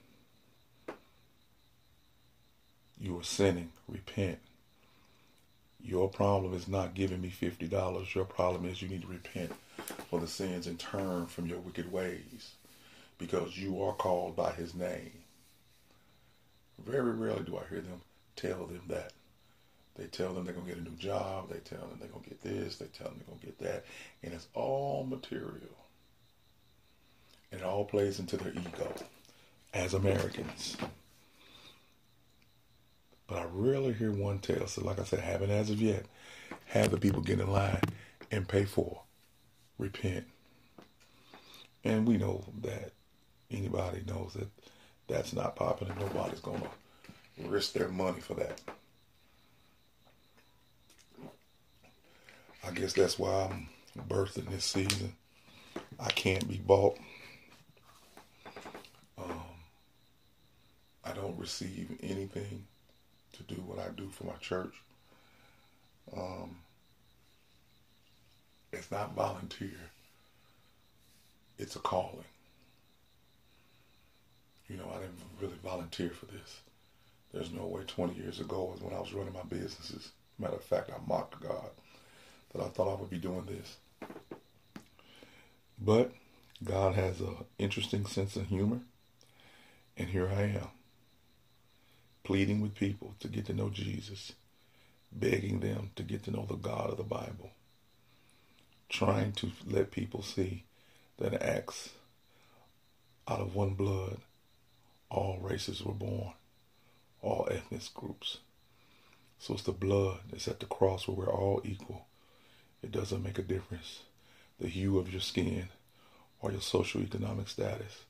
You 3.00 3.20
are 3.20 3.24
sinning. 3.24 3.70
Repent. 3.88 4.40
Your 5.84 6.10
problem 6.10 6.56
is 6.56 6.68
not 6.68 6.96
giving 6.96 7.22
me 7.22 7.30
$50. 7.30 8.16
Your 8.16 8.26
problem 8.26 8.66
is 8.66 8.82
you 8.82 8.90
need 8.90 9.04
to 9.04 9.08
repent 9.08 9.52
for 10.10 10.20
the 10.20 10.28
sins 10.28 10.66
and 10.66 10.80
turn 10.80 11.28
from 11.28 11.46
your 11.46 11.60
wicked 11.60 11.92
ways 11.92 12.54
because 13.20 13.56
you 13.56 13.84
are 13.84 13.94
called 13.94 14.36
by 14.36 14.52
his 14.54 14.74
name. 14.74 15.12
Very 16.86 17.12
rarely 17.12 17.44
do 17.44 17.58
I 17.58 17.68
hear 17.70 17.82
them 17.82 18.02
tell 18.36 18.66
them 18.66 18.82
that. 18.88 19.14
They 19.96 20.06
tell 20.06 20.34
them 20.34 20.46
they're 20.46 20.54
going 20.54 20.68
to 20.68 20.74
get 20.74 20.82
a 20.82 20.88
new 20.88 20.96
job. 20.96 21.50
They 21.50 21.58
tell 21.60 21.80
them 21.88 21.98
they're 22.00 22.08
going 22.08 22.24
to 22.24 22.30
get 22.30 22.42
this. 22.42 22.76
They 22.76 22.86
tell 22.86 23.08
them 23.08 23.18
they're 23.18 23.28
going 23.28 23.40
to 23.40 23.46
get 23.48 23.60
that. 23.60 23.86
And 24.22 24.32
it's 24.32 24.48
all 24.54 25.04
material. 25.04 25.76
And 27.52 27.62
it 27.62 27.64
all 27.66 27.84
plays 27.84 28.20
into 28.20 28.38
their 28.38 28.52
ego 28.52 28.94
as 29.74 29.96
Americans. 29.96 30.78
But 33.26 33.40
I 33.40 33.46
rarely 33.52 33.94
hear 33.94 34.12
one 34.12 34.38
tell. 34.40 34.68
So, 34.68 34.84
like 34.84 35.00
I 35.00 35.04
said, 35.04 35.20
haven't 35.20 35.50
as 35.50 35.72
of 35.72 35.82
yet. 35.82 36.06
Have 36.68 36.92
the 36.92 36.98
people 36.98 37.22
get 37.22 37.40
in 37.40 37.52
line 37.52 37.82
and 38.32 38.48
pay 38.48 38.66
for, 38.66 39.02
repent. 39.80 40.26
And 41.84 42.08
we 42.08 42.18
know 42.18 42.44
that 42.62 42.92
anybody 43.50 44.04
knows 44.06 44.34
that 44.34 44.48
that's 45.08 45.34
not 45.34 45.56
popular. 45.56 45.94
Nobody's 46.00 46.40
going 46.40 46.62
to 46.62 47.48
risk 47.48 47.74
their 47.74 47.88
money 47.88 48.20
for 48.20 48.34
that. 48.36 48.60
I 52.66 52.72
guess 52.72 52.94
that's 52.94 53.18
why 53.18 53.50
I'm 53.50 53.70
birthing 54.08 54.50
this 54.50 54.66
season. 54.66 55.14
I 56.00 56.10
can't 56.12 56.48
be 56.48 56.58
bought. 56.58 56.98
Um, 59.18 59.42
I 61.04 61.14
don't 61.14 61.40
receive 61.40 61.98
anything 62.04 62.66
to 63.34 63.44
do 63.44 63.56
what 63.62 63.80
I 63.80 63.90
do 63.96 64.10
for 64.10 64.26
my 64.26 64.36
church. 64.42 64.74
Um, 66.16 66.58
it's 68.74 68.92
not 68.92 69.16
volunteer. 69.16 69.80
It's 71.58 71.76
a 71.76 71.80
calling. 71.80 72.26
You 74.70 74.78
know, 74.78 74.92
I 74.94 75.00
didn't 75.00 75.20
really 75.42 75.58
volunteer 75.64 76.10
for 76.10 76.26
this. 76.26 76.62
There's 77.34 77.52
no 77.52 77.66
way 77.66 77.84
20 77.86 78.16
years 78.16 78.40
ago 78.40 78.76
when 78.80 78.94
I 78.94 79.00
was 79.00 79.14
running 79.14 79.34
my 79.34 79.44
businesses. 79.44 80.12
Matter 80.40 80.56
of 80.56 80.64
fact, 80.64 80.92
I 80.92 80.98
mocked 81.08 81.42
God 81.42 81.70
that 82.54 82.62
I 82.62 82.68
thought 82.70 82.92
I 82.92 83.00
would 83.00 83.10
be 83.10 83.18
doing 83.18 83.46
this. 83.46 83.78
But 85.80 86.12
God 86.64 86.96
has 86.96 87.20
an 87.20 87.36
interesting 87.58 88.06
sense 88.06 88.36
of 88.36 88.48
humor. 88.48 88.80
And 89.96 90.10
here 90.10 90.30
I 90.30 90.44
am, 90.44 90.68
pleading 92.24 92.62
with 92.62 92.76
people 92.76 93.16
to 93.20 93.28
get 93.28 93.46
to 93.48 93.54
know 93.54 93.70
Jesus, 93.70 94.34
begging 95.12 95.60
them 95.60 95.90
to 95.96 96.04
get 96.04 96.24
to 96.24 96.32
know 96.32 96.46
the 96.48 96.56
God 96.56 96.92
of 96.92 96.98
the 96.98 97.04
Bible, 97.04 97.52
trying 98.90 99.32
to 99.34 99.52
let 99.66 99.90
people 99.90 100.22
see 100.22 100.66
that 101.18 101.42
acts 101.42 101.90
out 103.28 103.40
of 103.40 103.56
one 103.56 103.74
blood, 103.74 104.18
all 105.10 105.40
races 105.42 105.84
were 105.84 105.94
born 105.94 106.34
all 107.22 107.48
ethnic 107.52 107.94
groups. 107.94 108.38
So 109.40 109.54
it's 109.54 109.64
the 109.64 109.72
blood 109.72 110.20
that's 110.32 110.48
at 110.48 110.60
the 110.60 110.66
cross 110.66 111.08
where 111.08 111.18
we're 111.18 111.32
all 111.32 111.62
equal. 111.64 112.06
It 112.82 112.92
doesn't 112.92 113.24
make 113.24 113.38
a 113.38 113.44
difference. 113.44 114.02
The 114.60 114.68
hue 114.68 114.98
of 114.98 115.12
your 115.12 115.22
skin 115.22 115.70
or 116.42 116.52
your 116.52 116.62
social 116.62 117.02
economic 117.02 117.48
status 117.48 118.06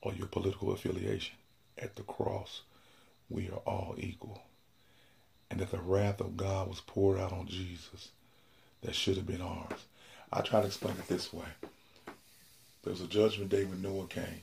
or 0.00 0.12
your 0.14 0.26
political 0.26 0.72
affiliation. 0.72 1.36
At 1.78 1.96
the 1.96 2.02
cross, 2.02 2.62
we 3.28 3.48
are 3.48 3.62
all 3.66 3.94
equal. 3.98 4.42
And 5.50 5.60
that 5.60 5.70
the 5.70 5.80
wrath 5.80 6.20
of 6.20 6.36
God 6.36 6.68
was 6.68 6.80
poured 6.80 7.20
out 7.20 7.32
on 7.32 7.46
Jesus 7.46 8.08
that 8.82 8.94
should 8.94 9.16
have 9.16 9.26
been 9.26 9.42
ours. 9.42 9.84
I 10.32 10.40
try 10.40 10.60
to 10.60 10.66
explain 10.66 10.94
it 10.94 11.08
this 11.08 11.32
way. 11.32 11.46
There 12.82 12.92
was 12.92 13.00
a 13.00 13.06
judgment 13.06 13.50
day 13.50 13.64
when 13.64 13.82
Noah 13.82 14.06
came, 14.06 14.42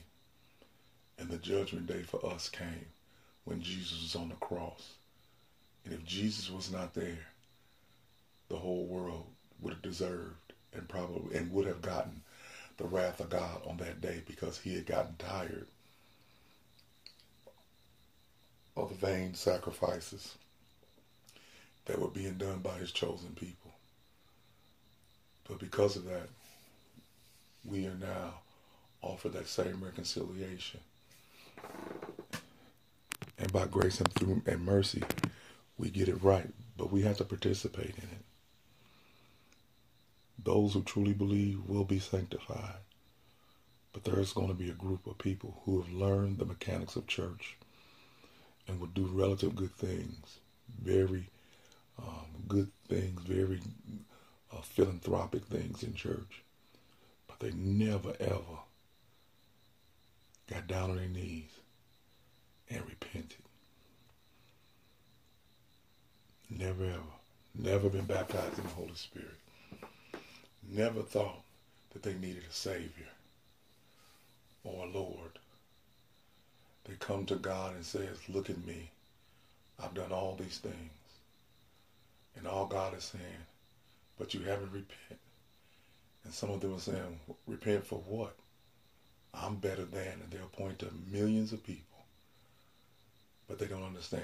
and 1.18 1.28
the 1.28 1.38
judgment 1.38 1.86
day 1.86 2.02
for 2.02 2.24
us 2.26 2.48
came 2.48 2.86
when 3.44 3.62
Jesus 3.62 4.02
was 4.02 4.16
on 4.16 4.28
the 4.28 4.34
cross. 4.36 4.94
And 5.84 5.92
if 5.92 6.04
Jesus 6.04 6.50
was 6.50 6.70
not 6.70 6.94
there, 6.94 7.26
the 8.48 8.56
whole 8.56 8.84
world 8.86 9.26
would 9.60 9.72
have 9.72 9.82
deserved 9.82 10.52
and 10.74 10.88
probably 10.88 11.36
and 11.36 11.52
would 11.52 11.66
have 11.66 11.82
gotten 11.82 12.22
the 12.76 12.84
wrath 12.84 13.20
of 13.20 13.30
God 13.30 13.62
on 13.66 13.76
that 13.78 14.00
day 14.00 14.22
because 14.26 14.58
he 14.58 14.74
had 14.74 14.86
gotten 14.86 15.14
tired 15.18 15.66
of 18.76 18.88
the 18.88 19.06
vain 19.06 19.34
sacrifices 19.34 20.36
that 21.84 21.98
were 21.98 22.08
being 22.08 22.34
done 22.34 22.60
by 22.60 22.74
his 22.74 22.92
chosen 22.92 23.30
people. 23.34 23.72
But 25.48 25.58
because 25.58 25.96
of 25.96 26.04
that, 26.04 26.28
we 27.64 27.86
are 27.86 27.94
now 27.94 28.34
offered 29.02 29.32
that 29.32 29.48
same 29.48 29.82
reconciliation 29.82 30.80
and 33.38 33.52
by 33.52 33.66
grace 33.66 34.00
and 34.00 34.12
through 34.14 34.42
and 34.46 34.64
mercy, 34.64 35.02
we 35.76 35.90
get 35.90 36.08
it 36.08 36.22
right. 36.22 36.48
But 36.76 36.92
we 36.92 37.02
have 37.02 37.18
to 37.18 37.24
participate 37.24 37.94
in 37.96 38.04
it. 38.04 38.24
Those 40.42 40.74
who 40.74 40.82
truly 40.82 41.12
believe 41.12 41.64
will 41.66 41.84
be 41.84 41.98
sanctified. 41.98 42.76
But 43.92 44.04
there's 44.04 44.32
going 44.32 44.48
to 44.48 44.54
be 44.54 44.70
a 44.70 44.74
group 44.74 45.06
of 45.06 45.18
people 45.18 45.60
who 45.64 45.80
have 45.80 45.92
learned 45.92 46.38
the 46.38 46.44
mechanics 46.44 46.96
of 46.96 47.06
church 47.06 47.56
and 48.66 48.80
will 48.80 48.88
do 48.88 49.06
relative 49.06 49.54
good 49.54 49.74
things, 49.74 50.38
very 50.80 51.28
um, 51.98 52.26
good 52.48 52.70
things, 52.88 53.20
very 53.22 53.60
uh, 54.52 54.62
philanthropic 54.62 55.44
things 55.44 55.82
in 55.82 55.94
church. 55.94 56.42
But 57.26 57.40
they 57.40 57.50
never, 57.52 58.14
ever 58.18 58.62
got 60.62 60.74
down 60.76 60.90
on 60.90 60.96
their 60.96 61.08
knees 61.08 61.50
and 62.70 62.82
repented. 62.88 63.38
Never 66.50 66.84
ever, 66.84 67.00
never 67.54 67.88
been 67.88 68.04
baptized 68.04 68.58
in 68.58 68.64
the 68.64 68.70
Holy 68.70 68.94
Spirit. 68.94 69.38
Never 70.68 71.02
thought 71.02 71.42
that 71.92 72.02
they 72.02 72.14
needed 72.14 72.44
a 72.48 72.52
Savior 72.52 73.08
or 74.64 74.84
a 74.84 74.90
Lord. 74.90 75.38
They 76.84 76.94
come 76.98 77.26
to 77.26 77.36
God 77.36 77.74
and 77.74 77.84
says, 77.84 78.18
look 78.28 78.50
at 78.50 78.64
me. 78.66 78.90
I've 79.82 79.94
done 79.94 80.12
all 80.12 80.36
these 80.38 80.58
things. 80.58 80.76
And 82.36 82.46
all 82.46 82.66
God 82.66 82.96
is 82.96 83.04
saying, 83.04 83.46
but 84.18 84.34
you 84.34 84.40
haven't 84.40 84.72
repented. 84.72 85.18
And 86.24 86.32
some 86.32 86.50
of 86.50 86.60
them 86.60 86.74
are 86.74 86.80
saying, 86.80 87.18
repent 87.46 87.84
for 87.86 87.98
what? 88.06 88.36
I'm 89.34 89.56
better 89.56 89.84
than, 89.84 90.20
and 90.22 90.30
they'll 90.30 90.46
point 90.48 90.80
to 90.80 90.90
millions 91.10 91.52
of 91.52 91.64
people 91.64 91.92
but 93.52 93.58
they 93.58 93.66
don't 93.66 93.84
understand. 93.84 94.22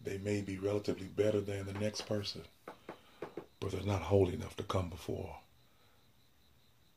They 0.00 0.18
may 0.18 0.40
be 0.40 0.56
relatively 0.56 1.08
better 1.08 1.40
than 1.40 1.66
the 1.66 1.72
next 1.72 2.02
person, 2.02 2.42
but 3.58 3.72
they're 3.72 3.82
not 3.82 4.02
holy 4.02 4.34
enough 4.34 4.56
to 4.58 4.62
come 4.62 4.88
before 4.88 5.36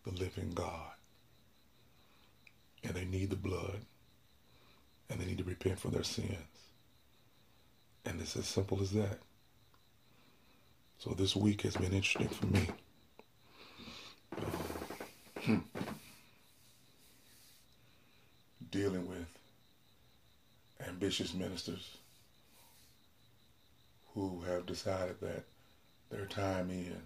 the 0.06 0.12
living 0.12 0.52
God. 0.54 0.92
And 2.84 2.94
they 2.94 3.06
need 3.06 3.32
the 3.32 3.36
blood, 3.36 3.80
and 5.10 5.20
they 5.20 5.26
need 5.26 5.40
to 5.40 5.44
repent 5.44 5.80
for 5.80 5.90
their 5.90 6.04
sins. 6.04 6.38
And 8.06 8.22
it's 8.22 8.36
as 8.38 8.46
simple 8.46 8.80
as 8.84 8.92
that. 8.92 9.18
So 11.00 11.16
this 11.16 11.36
week 11.36 11.62
has 11.62 11.76
been 11.76 11.94
interesting 11.94 12.28
for 12.28 12.46
me. 12.46 12.68
Um, 15.48 15.66
dealing 18.74 19.08
with 19.08 19.28
ambitious 20.88 21.32
ministers 21.32 21.98
who 24.16 24.42
have 24.48 24.66
decided 24.66 25.16
that 25.22 25.44
their 26.10 26.26
time 26.26 26.72
in 26.72 26.98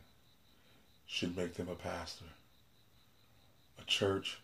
should 1.08 1.36
make 1.36 1.56
them 1.56 1.68
a 1.68 1.76
pastor. 1.76 2.24
A 3.82 3.84
church 3.84 4.40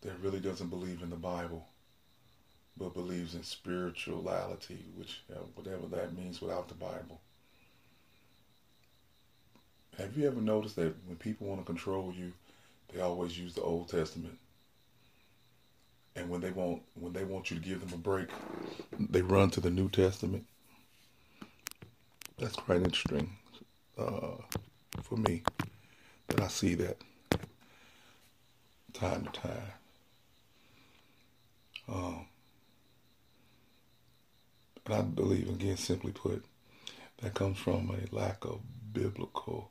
that 0.00 0.18
really 0.22 0.40
doesn't 0.40 0.70
believe 0.70 1.02
in 1.02 1.10
the 1.10 1.16
Bible, 1.16 1.66
but 2.78 2.94
believes 2.94 3.34
in 3.34 3.42
spirituality, 3.42 4.78
which 4.96 5.20
whatever 5.54 5.86
that 5.88 6.16
means 6.16 6.40
without 6.40 6.68
the 6.68 6.74
Bible. 6.74 7.20
Have 9.98 10.16
you 10.16 10.26
ever 10.26 10.40
noticed 10.40 10.76
that 10.76 10.94
when 11.06 11.16
people 11.18 11.48
want 11.48 11.60
to 11.60 11.66
control 11.66 12.14
you, 12.16 12.32
they 12.94 13.02
always 13.02 13.38
use 13.38 13.52
the 13.52 13.60
Old 13.60 13.90
Testament? 13.90 14.38
And 16.20 16.28
when 16.28 16.42
they 16.42 16.50
want 16.50 16.82
when 16.94 17.14
they 17.14 17.24
want 17.24 17.50
you 17.50 17.58
to 17.58 17.62
give 17.62 17.80
them 17.80 17.94
a 17.94 17.96
break, 17.96 18.28
they 18.98 19.22
run 19.22 19.50
to 19.52 19.60
the 19.60 19.70
New 19.70 19.88
Testament. 19.88 20.46
That's 22.38 22.56
quite 22.56 22.82
interesting 22.82 23.36
uh, 23.98 24.36
for 25.02 25.16
me 25.16 25.42
that 26.28 26.40
I 26.40 26.48
see 26.48 26.74
that 26.74 26.98
time 28.92 29.24
to 29.24 29.40
time. 29.40 29.72
Um, 31.88 32.26
and 34.86 34.94
I 34.94 35.00
believe, 35.02 35.48
again, 35.48 35.76
simply 35.76 36.12
put, 36.12 36.44
that 37.22 37.34
comes 37.34 37.58
from 37.58 37.90
a 37.90 38.14
lack 38.14 38.44
of 38.44 38.60
biblical 38.92 39.70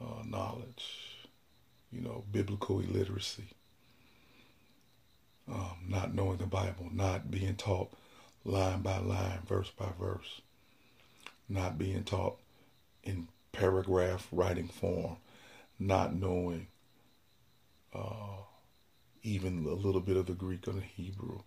uh, 0.00 0.22
knowledge, 0.26 1.28
you 1.92 2.00
know, 2.00 2.24
biblical 2.30 2.80
illiteracy, 2.80 3.48
um, 5.50 5.76
not 5.88 6.14
knowing 6.14 6.38
the 6.38 6.46
Bible, 6.46 6.88
not 6.92 7.30
being 7.30 7.56
taught 7.56 7.90
line 8.44 8.80
by 8.82 8.98
line, 8.98 9.40
verse 9.46 9.70
by 9.70 9.88
verse, 9.98 10.40
not 11.48 11.78
being 11.78 12.04
taught 12.04 12.38
in 13.02 13.28
paragraph 13.52 14.28
writing 14.30 14.68
form, 14.68 15.16
not 15.78 16.14
knowing 16.14 16.66
uh, 17.94 18.42
even 19.22 19.64
a 19.64 19.74
little 19.74 20.00
bit 20.00 20.16
of 20.16 20.26
the 20.26 20.32
Greek 20.32 20.68
or 20.68 20.72
the 20.72 20.80
Hebrew, 20.80 21.40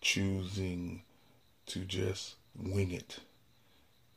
choosing 0.00 1.02
to 1.66 1.80
just 1.80 2.34
wing 2.56 2.90
it 2.90 3.20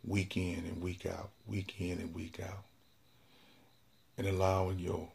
week 0.04 0.36
in 0.38 0.66
and 0.66 0.82
week 0.82 1.06
out, 1.06 1.30
week 1.48 1.76
in 1.80 2.00
and 2.00 2.14
week 2.14 2.40
out, 2.44 2.64
and 4.18 4.28
allowing 4.28 4.80
your 4.80 5.10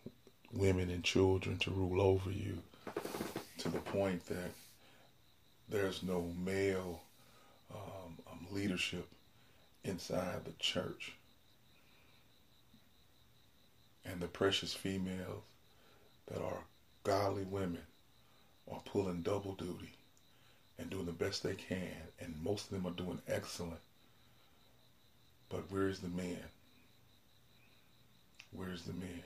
women 0.52 0.90
and 0.90 1.04
children 1.04 1.58
to 1.58 1.70
rule 1.70 2.00
over 2.00 2.30
you 2.30 2.62
to 3.60 3.68
the 3.68 3.78
point 3.78 4.26
that 4.26 4.52
there's 5.68 6.02
no 6.02 6.32
male 6.42 7.02
um, 7.74 8.16
um, 8.30 8.46
leadership 8.50 9.06
inside 9.84 10.44
the 10.44 10.52
church. 10.58 11.12
And 14.04 14.20
the 14.20 14.28
precious 14.28 14.72
females 14.72 15.44
that 16.28 16.40
are 16.40 16.64
godly 17.04 17.44
women 17.44 17.82
are 18.70 18.80
pulling 18.84 19.20
double 19.20 19.52
duty 19.52 19.92
and 20.78 20.88
doing 20.88 21.06
the 21.06 21.12
best 21.12 21.42
they 21.42 21.54
can, 21.54 21.92
and 22.18 22.42
most 22.42 22.64
of 22.64 22.70
them 22.70 22.86
are 22.86 22.96
doing 22.96 23.20
excellent. 23.28 23.80
But 25.50 25.64
where's 25.68 25.98
the 25.98 26.08
man? 26.08 26.44
Where's 28.52 28.82
the 28.82 28.94
man? 28.94 29.22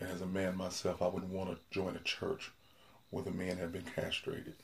And 0.00 0.10
as 0.10 0.20
a 0.20 0.26
man 0.26 0.56
myself, 0.56 1.02
I 1.02 1.08
wouldn't 1.08 1.32
want 1.32 1.50
to 1.50 1.58
join 1.70 1.96
a 1.96 2.00
church 2.00 2.52
where 3.10 3.24
the 3.24 3.30
man 3.30 3.56
had 3.56 3.72
been 3.72 3.82
castrated. 3.82 4.54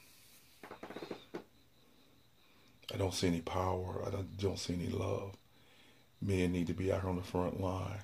I 2.92 2.96
don't 2.96 3.14
see 3.14 3.26
any 3.26 3.40
power. 3.40 4.04
I 4.06 4.10
don't, 4.10 4.36
don't 4.36 4.58
see 4.58 4.74
any 4.74 4.88
love. 4.88 5.36
Men 6.20 6.52
need 6.52 6.68
to 6.68 6.74
be 6.74 6.92
out 6.92 7.04
on 7.04 7.16
the 7.16 7.22
front 7.22 7.60
line, 7.60 8.02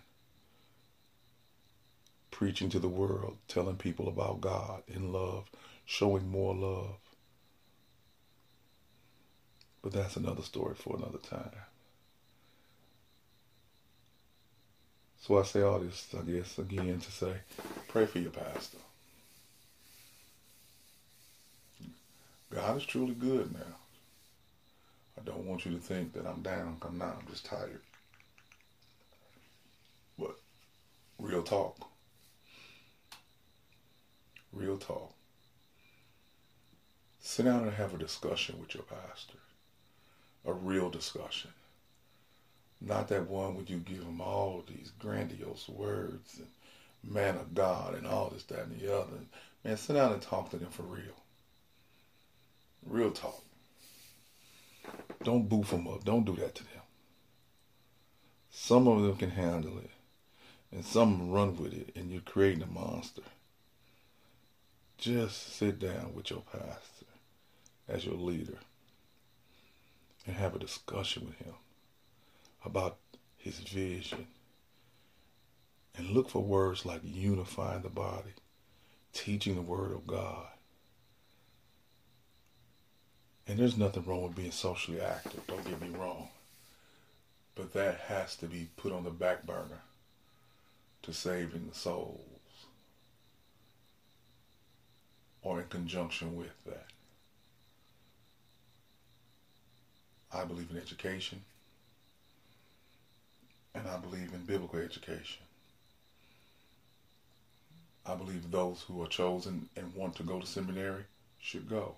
preaching 2.31 2.69
to 2.71 2.79
the 2.79 2.89
world, 2.89 3.39
telling 3.49 3.77
people 3.77 4.09
about 4.09 4.41
God 4.41 4.83
in 4.89 5.13
love, 5.13 5.51
showing 5.85 6.29
more 6.29 6.55
love. 6.55 6.99
But 9.83 9.93
that's 9.93 10.17
another 10.17 10.43
story 10.43 10.75
for 10.75 10.97
another 10.97 11.19
time. 11.19 11.53
So 15.21 15.39
I 15.39 15.43
say 15.43 15.63
all 15.63 15.79
this, 15.79 16.09
I 16.19 16.23
guess, 16.23 16.59
again 16.59 16.99
to 16.99 17.13
say, 17.13 17.35
pray 17.89 18.07
for 18.07 18.19
your 18.19 18.31
pastor. 18.31 18.79
God 22.53 22.79
is 22.79 22.85
truly 22.85 23.15
good 23.15 23.53
now. 23.53 23.77
I 25.19 25.23
don't 25.25 25.45
want 25.45 25.67
you 25.67 25.73
to 25.73 25.79
think 25.79 26.15
that 26.15 26.27
I'm 26.27 26.43
down. 26.43 26.79
I'm 26.83 26.99
not. 26.99 27.19
I'm 27.21 27.29
just 27.31 27.45
tired. 27.45 27.81
But 30.19 30.37
real 31.19 31.43
talk. 31.43 31.77
Real 34.53 34.79
talk. 34.79 35.13
Sit 37.21 37.45
down 37.45 37.65
and 37.65 37.75
have 37.75 37.95
a 37.95 37.99
discussion 37.99 38.59
with 38.59 38.75
your 38.75 38.85
pastor. 38.85 39.39
A 40.47 40.53
real 40.53 40.89
discussion. 40.89 41.51
Not 42.81 43.09
that 43.09 43.29
one 43.29 43.57
would 43.57 43.69
you 43.69 43.79
give 43.79 44.05
them 44.05 44.21
all 44.21 44.65
these 44.67 44.93
grandiose 44.99 45.69
words 45.69 46.39
and 46.39 46.49
man 47.15 47.37
of 47.37 47.55
God 47.55 47.95
and 47.95 48.07
all 48.07 48.31
this, 48.31 48.45
that, 48.45 48.67
and 48.67 48.81
the 48.81 48.97
other. 48.97 49.13
Man, 49.65 49.77
sit 49.77 49.95
down 49.95 50.13
and 50.13 50.23
talk 50.23 50.51
to 50.51 50.57
them 50.57 50.71
for 50.71 50.83
real. 50.83 51.15
Real 52.87 53.11
talk. 53.11 53.43
Don't 55.23 55.49
boof 55.49 55.71
them 55.71 55.87
up. 55.87 56.05
Don't 56.05 56.25
do 56.25 56.35
that 56.37 56.55
to 56.55 56.65
them. 56.65 56.83
Some 58.51 58.89
of 58.89 59.03
them 59.03 59.17
can 59.17 59.31
handle 59.31 59.79
it, 59.79 59.91
and 60.73 60.85
some 60.85 61.31
run 61.31 61.57
with 61.57 61.75
it, 61.75 61.91
and 61.95 62.11
you're 62.11 62.23
creating 62.23 62.63
a 62.63 62.67
monster. 62.67 63.23
Just 64.97 65.55
sit 65.57 65.79
down 65.79 66.15
with 66.15 66.31
your 66.31 66.43
pastor 66.53 67.07
as 67.89 68.05
your 68.05 68.17
leader 68.17 68.59
and 70.27 70.37
have 70.37 70.55
a 70.55 70.59
discussion 70.59 71.27
with 71.27 71.37
him 71.37 71.55
about 72.65 72.99
his 73.37 73.59
vision. 73.59 74.27
And 75.97 76.11
look 76.11 76.31
for 76.31 76.43
words 76.43 76.87
like 76.87 77.01
unifying 77.05 77.83
the 77.83 77.89
body, 77.89 78.33
teaching 79.13 79.57
the 79.57 79.63
word 79.63 79.93
of 79.93 80.07
God. 80.07 80.47
And 83.47 83.59
there's 83.59 83.77
nothing 83.77 84.05
wrong 84.05 84.23
with 84.23 84.37
being 84.37 84.53
socially 84.53 85.01
active, 85.01 85.47
don't 85.47 85.65
get 85.65 85.81
me 85.81 85.89
wrong. 85.99 86.29
But 87.57 87.73
that 87.73 87.97
has 88.07 88.37
to 88.37 88.47
be 88.47 88.69
put 88.77 88.93
on 88.93 89.05
the 89.05 89.11
back 89.11 89.45
burner 89.45 89.83
to 91.03 91.13
saving 91.13 91.67
the 91.69 91.75
souls 91.75 92.21
or 95.43 95.61
in 95.61 95.67
conjunction 95.67 96.37
with 96.37 96.65
that. 96.65 96.87
I 100.33 100.45
believe 100.45 100.71
in 100.71 100.79
education 100.79 101.43
and 103.75 103.87
I 103.89 103.97
believe 103.99 104.33
in 104.33 104.45
biblical 104.45 104.79
education. 104.81 105.43
I 108.05 108.15
believe 108.15 108.51
those 108.51 108.83
who 108.83 109.03
are 109.03 109.07
chosen 109.07 109.69
and 109.77 109.95
want 109.95 110.17
to 110.17 110.23
go 110.23 110.41
to 110.41 110.47
seminary 110.47 111.05
should 111.39 111.69
go. 111.69 111.97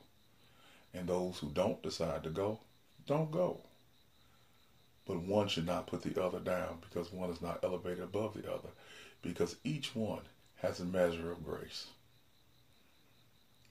And 0.93 1.09
those 1.09 1.39
who 1.39 1.49
don't 1.49 1.83
decide 1.83 2.25
to 2.25 2.31
go, 2.31 2.59
don't 3.07 3.31
go. 3.31 3.61
But 5.07 5.23
one 5.23 5.49
should 5.49 5.67
not 5.67 5.87
put 5.87 6.03
the 6.03 6.23
other 6.23 6.39
down 6.39 6.79
because 6.89 7.13
one 7.13 7.31
is 7.31 7.41
not 7.41 7.61
elevated 7.63 8.05
above 8.05 8.35
the 8.35 8.53
other 8.53 8.69
because 9.23 9.57
each 9.65 9.95
one 9.95 10.23
has 10.57 10.81
a 10.81 10.85
measure 10.85 11.33
of 11.33 11.45
grace. 11.45 11.87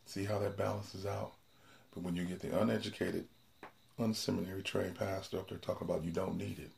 See 0.06 0.26
how 0.26 0.40
that 0.40 0.58
balances 0.58 1.06
out? 1.06 1.34
But 1.94 2.04
when 2.04 2.16
you 2.16 2.26
get 2.26 2.40
the 2.40 2.60
uneducated, 2.60 3.28
unseminary 4.00 4.64
trained 4.64 4.96
pastor 4.96 5.40
up 5.40 5.50
there 5.50 5.58
talking 5.58 5.88
about 5.88 6.04
you 6.04 6.12
don't 6.12 6.38
need 6.38 6.60
it, 6.60 6.72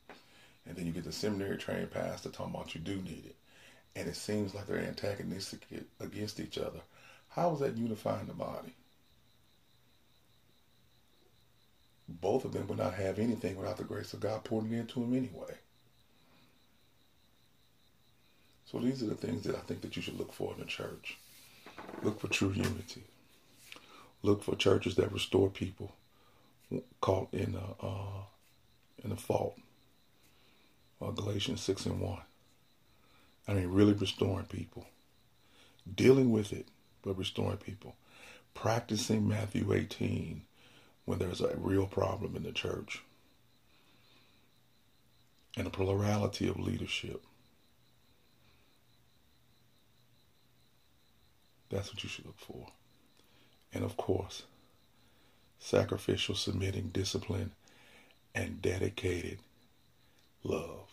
and 0.68 0.76
then 0.76 0.86
you 0.86 0.92
get 0.92 1.04
the 1.04 1.12
seminary 1.12 1.58
trained 1.58 1.92
pastor 1.92 2.30
talking 2.30 2.54
about 2.54 2.76
you 2.76 2.82
do 2.82 2.96
need 2.96 3.24
it, 3.26 3.36
and 3.96 4.08
it 4.08 4.16
seems 4.16 4.54
like 4.54 4.68
they're 4.68 4.78
antagonistic 4.78 5.66
against 6.00 6.40
each 6.40 6.58
other, 6.58 6.82
how 7.30 7.54
is 7.54 7.60
that 7.60 7.78
unifying 7.78 8.28
the 8.28 8.34
body? 8.34 8.76
both 12.08 12.46
of 12.46 12.54
them 12.54 12.68
would 12.68 12.78
not 12.78 12.94
have 12.94 13.20
anything 13.20 13.56
without 13.56 13.78
the 13.78 13.84
grace 13.84 14.14
of 14.14 14.20
God 14.20 14.44
pouring 14.44 14.74
into 14.74 15.00
them 15.00 15.14
anyway. 15.14 15.56
So 18.66 18.80
these 18.80 19.04
are 19.04 19.08
the 19.08 19.16
things 19.16 19.44
that 19.44 19.56
I 19.56 19.60
think 19.60 19.82
that 19.82 19.96
you 19.96 20.02
should 20.02 20.18
look 20.18 20.34
for 20.34 20.54
in 20.54 20.60
the 20.60 20.66
church. 20.66 21.18
Look 22.02 22.20
for 22.20 22.28
true 22.28 22.52
unity. 22.52 23.04
Look 24.22 24.44
for 24.44 24.56
churches 24.56 24.96
that 24.96 25.12
restore 25.12 25.50
people 25.50 25.94
caught 27.02 27.34
in 27.34 27.56
a 27.56 27.86
uh, 27.86 28.24
in 29.04 29.12
a 29.12 29.18
fault. 29.18 29.58
Uh, 31.04 31.12
Galatians 31.12 31.62
six 31.62 31.86
and 31.86 32.00
one. 32.00 32.22
I 33.48 33.54
mean, 33.54 33.68
really 33.68 33.92
restoring 33.94 34.46
people, 34.46 34.88
dealing 35.94 36.32
with 36.32 36.54
it, 36.54 36.68
but 37.02 37.18
restoring 37.18 37.58
people, 37.58 37.96
practicing 38.54 39.28
Matthew 39.28 39.74
eighteen 39.74 40.44
when 41.04 41.20
there's 41.20 41.42
a 41.42 41.58
real 41.58 41.88
problem 41.88 42.38
in 42.38 42.44
the 42.44 42.54
church, 42.54 43.04
and 45.58 45.68
a 45.68 45.70
plurality 45.70 46.48
of 46.48 46.58
leadership. 46.58 47.22
That's 51.70 51.92
what 51.92 52.02
you 52.04 52.10
should 52.10 52.28
look 52.28 52.40
for. 52.40 52.68
And 53.74 53.84
of 53.84 53.98
course, 53.98 54.44
sacrificial, 55.60 56.36
submitting, 56.36 56.92
discipline, 56.94 57.52
and 58.34 58.62
dedicated 58.62 59.40
love. 60.44 60.88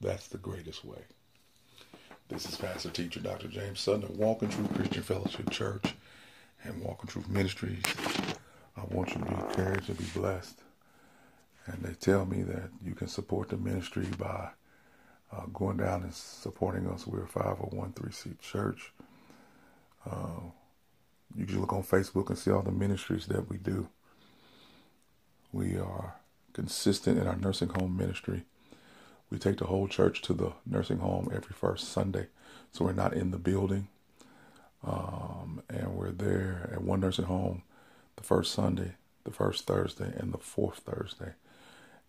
That's 0.00 0.28
the 0.28 0.38
greatest 0.38 0.84
way. 0.84 0.98
This 2.28 2.48
is 2.48 2.56
Pastor 2.56 2.90
Teacher 2.90 3.20
Dr. 3.20 3.48
James 3.48 3.80
Sutton 3.80 4.04
of 4.04 4.10
Walk 4.10 4.42
in 4.42 4.48
Truth 4.48 4.74
Christian 4.74 5.02
Fellowship 5.02 5.50
Church 5.50 5.94
and 6.62 6.82
Walk 6.82 7.00
in 7.02 7.08
Truth 7.08 7.28
Ministries. 7.28 7.82
I 8.76 8.84
want 8.90 9.10
you 9.10 9.20
to 9.20 9.24
be 9.24 9.34
encouraged 9.34 9.88
and 9.88 9.98
be 9.98 10.04
blessed. 10.14 10.60
And 11.66 11.82
they 11.82 11.94
tell 11.94 12.26
me 12.26 12.42
that 12.42 12.70
you 12.84 12.94
can 12.94 13.08
support 13.08 13.48
the 13.48 13.56
ministry 13.56 14.06
by 14.18 14.50
uh, 15.32 15.46
going 15.52 15.78
down 15.78 16.02
and 16.02 16.12
supporting 16.14 16.86
us. 16.88 17.06
We're 17.06 17.24
a 17.24 17.28
501c 17.28 18.38
church. 18.40 18.92
Uh, 20.08 20.40
you 21.34 21.46
can 21.46 21.60
look 21.60 21.72
on 21.72 21.82
Facebook 21.82 22.28
and 22.28 22.38
see 22.38 22.50
all 22.50 22.62
the 22.62 22.72
ministries 22.72 23.26
that 23.26 23.48
we 23.48 23.56
do. 23.56 23.88
We 25.54 25.78
are 25.78 26.16
consistent 26.52 27.16
in 27.16 27.28
our 27.28 27.36
nursing 27.36 27.68
home 27.68 27.96
ministry. 27.96 28.42
We 29.30 29.38
take 29.38 29.58
the 29.58 29.66
whole 29.66 29.86
church 29.86 30.20
to 30.22 30.34
the 30.34 30.52
nursing 30.66 30.98
home 30.98 31.30
every 31.32 31.54
first 31.54 31.92
Sunday. 31.92 32.26
So 32.72 32.84
we're 32.84 32.92
not 32.92 33.14
in 33.14 33.30
the 33.30 33.38
building. 33.38 33.86
Um, 34.84 35.62
and 35.70 35.94
we're 35.94 36.10
there 36.10 36.70
at 36.72 36.82
one 36.82 36.98
nursing 36.98 37.26
home 37.26 37.62
the 38.16 38.24
first 38.24 38.52
Sunday, 38.52 38.94
the 39.22 39.30
first 39.30 39.64
Thursday, 39.64 40.12
and 40.16 40.34
the 40.34 40.38
fourth 40.38 40.78
Thursday. 40.78 41.34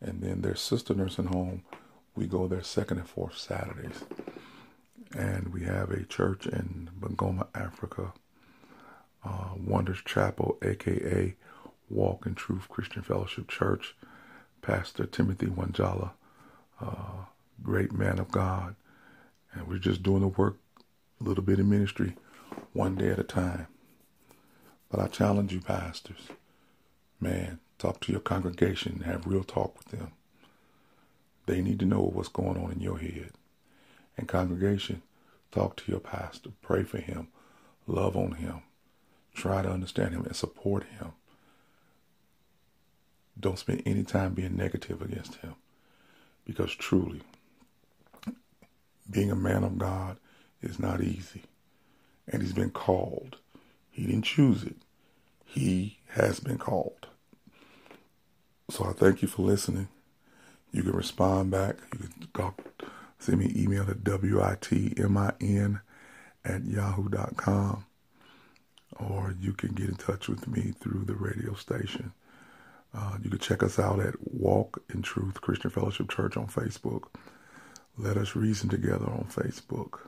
And 0.02 0.24
then 0.24 0.42
their 0.42 0.56
sister 0.56 0.96
nursing 0.96 1.28
home 1.28 1.62
we 2.16 2.26
go 2.26 2.48
there 2.48 2.64
second 2.64 2.98
and 2.98 3.08
fourth 3.08 3.38
Saturdays. 3.38 4.06
And 5.16 5.54
we 5.54 5.66
have 5.66 5.92
a 5.92 6.04
church 6.04 6.48
in 6.48 6.90
Bungoma, 7.00 7.46
Africa, 7.54 8.14
uh, 9.24 9.50
Wonders 9.56 10.02
Chapel, 10.04 10.58
aka 10.64 11.36
Walk 11.90 12.26
in 12.26 12.36
Truth 12.36 12.70
Christian 12.70 13.02
Fellowship 13.02 13.48
Church. 13.48 13.96
Pastor 14.66 15.06
Timothy 15.06 15.46
Wanjala, 15.46 16.14
uh, 16.82 17.26
great 17.62 17.92
man 17.92 18.18
of 18.18 18.32
God. 18.32 18.76
And 19.54 19.68
we're 19.68 19.78
just 19.78 20.02
doing 20.02 20.22
the 20.22 20.28
work, 20.28 20.58
a 21.22 21.24
little 21.24 21.44
bit 21.44 21.60
in 21.60 21.70
ministry, 21.70 22.16
one 22.74 22.96
day 22.96 23.10
at 23.10 23.20
a 23.20 23.24
time. 23.24 23.68
But 24.90 25.00
I 25.00 25.08
challenge 25.08 25.54
you, 25.54 25.62
pastors, 25.62 26.30
man, 27.22 27.60
talk 27.78 28.00
to 28.02 28.12
your 28.12 28.22
congregation, 28.22 29.02
have 29.02 29.28
real 29.28 29.44
talk 29.44 29.78
with 29.78 29.90
them. 29.90 30.14
They 31.46 31.62
need 31.62 31.78
to 31.80 31.86
know 31.86 32.02
what's 32.02 32.30
going 32.30 32.58
on 32.58 32.72
in 32.72 32.80
your 32.80 32.98
head. 32.98 33.34
And 34.18 34.28
congregation, 34.28 35.04
talk 35.52 35.76
to 35.78 35.92
your 35.92 36.00
pastor, 36.00 36.50
pray 36.64 36.82
for 36.82 36.98
him, 36.98 37.28
love 37.86 38.18
on 38.18 38.32
him, 38.32 38.64
try 39.36 39.62
to 39.62 39.70
understand 39.70 40.16
him 40.16 40.26
and 40.26 40.36
support 40.36 40.86
him. 40.86 41.12
Don't 43.40 43.60
spend 43.60 43.84
any 43.86 44.04
time 44.04 44.34
being 44.34 44.56
negative 44.56 45.02
against 45.02 45.36
him. 45.36 45.56
Because 46.46 46.74
truly, 46.74 47.22
being 49.10 49.32
a 49.32 49.36
man 49.36 49.64
of 49.64 49.78
God 49.78 50.18
is 50.62 50.80
not 50.80 51.02
easy. 51.02 51.44
And 52.28 52.42
he's 52.42 52.54
been 52.54 52.72
called. 52.72 53.38
He 53.92 54.06
didn't 54.06 54.24
choose 54.24 54.64
it. 54.64 54.78
He 55.46 56.00
has 56.10 56.40
been 56.40 56.58
called. 56.58 57.08
So 58.70 58.86
I 58.86 58.94
thank 58.94 59.22
you 59.22 59.28
for 59.28 59.44
listening. 59.44 59.90
You 60.72 60.84
can 60.84 60.94
respond 60.94 61.52
back. 61.52 61.78
You 61.94 62.00
can 62.00 62.28
call, 62.34 62.56
send 63.20 63.40
me 63.40 63.54
email 63.56 63.84
at 63.84 64.04
witmin 64.04 65.82
at 66.44 66.66
yahoo.com. 66.66 67.86
Or 68.98 69.36
you 69.40 69.54
can 69.54 69.74
get 69.74 69.90
in 69.90 69.96
touch 69.96 70.28
with 70.28 70.48
me 70.48 70.74
through 70.80 71.06
the 71.06 71.16
radio 71.16 71.54
station. 71.54 72.14
Uh, 72.96 73.18
you 73.22 73.30
can 73.30 73.40
check 73.40 73.62
us 73.62 73.78
out 73.78 74.00
at 74.00 74.16
Walk 74.22 74.82
in 74.94 75.02
Truth 75.02 75.42
Christian 75.42 75.70
Fellowship 75.70 76.10
Church 76.10 76.38
on 76.38 76.48
Facebook. 76.48 77.08
Let 77.98 78.16
us 78.16 78.36
reason 78.36 78.70
together 78.70 79.06
on 79.06 79.26
Facebook. 79.30 80.00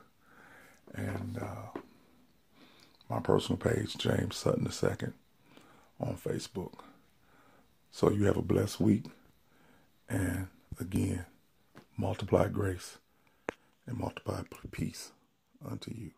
And 0.93 1.37
uh, 1.41 1.79
my 3.09 3.19
personal 3.19 3.57
page, 3.57 3.97
James 3.97 4.37
Sutton 4.37 4.65
II, 4.65 5.09
on 5.99 6.15
Facebook. 6.15 6.79
So 7.91 8.09
you 8.09 8.25
have 8.25 8.37
a 8.37 8.41
blessed 8.41 8.79
week. 8.79 9.05
And 10.07 10.47
again, 10.79 11.25
multiply 11.97 12.47
grace 12.47 12.99
and 13.85 13.97
multiply 13.97 14.43
peace 14.71 15.11
unto 15.69 15.91
you. 15.93 16.11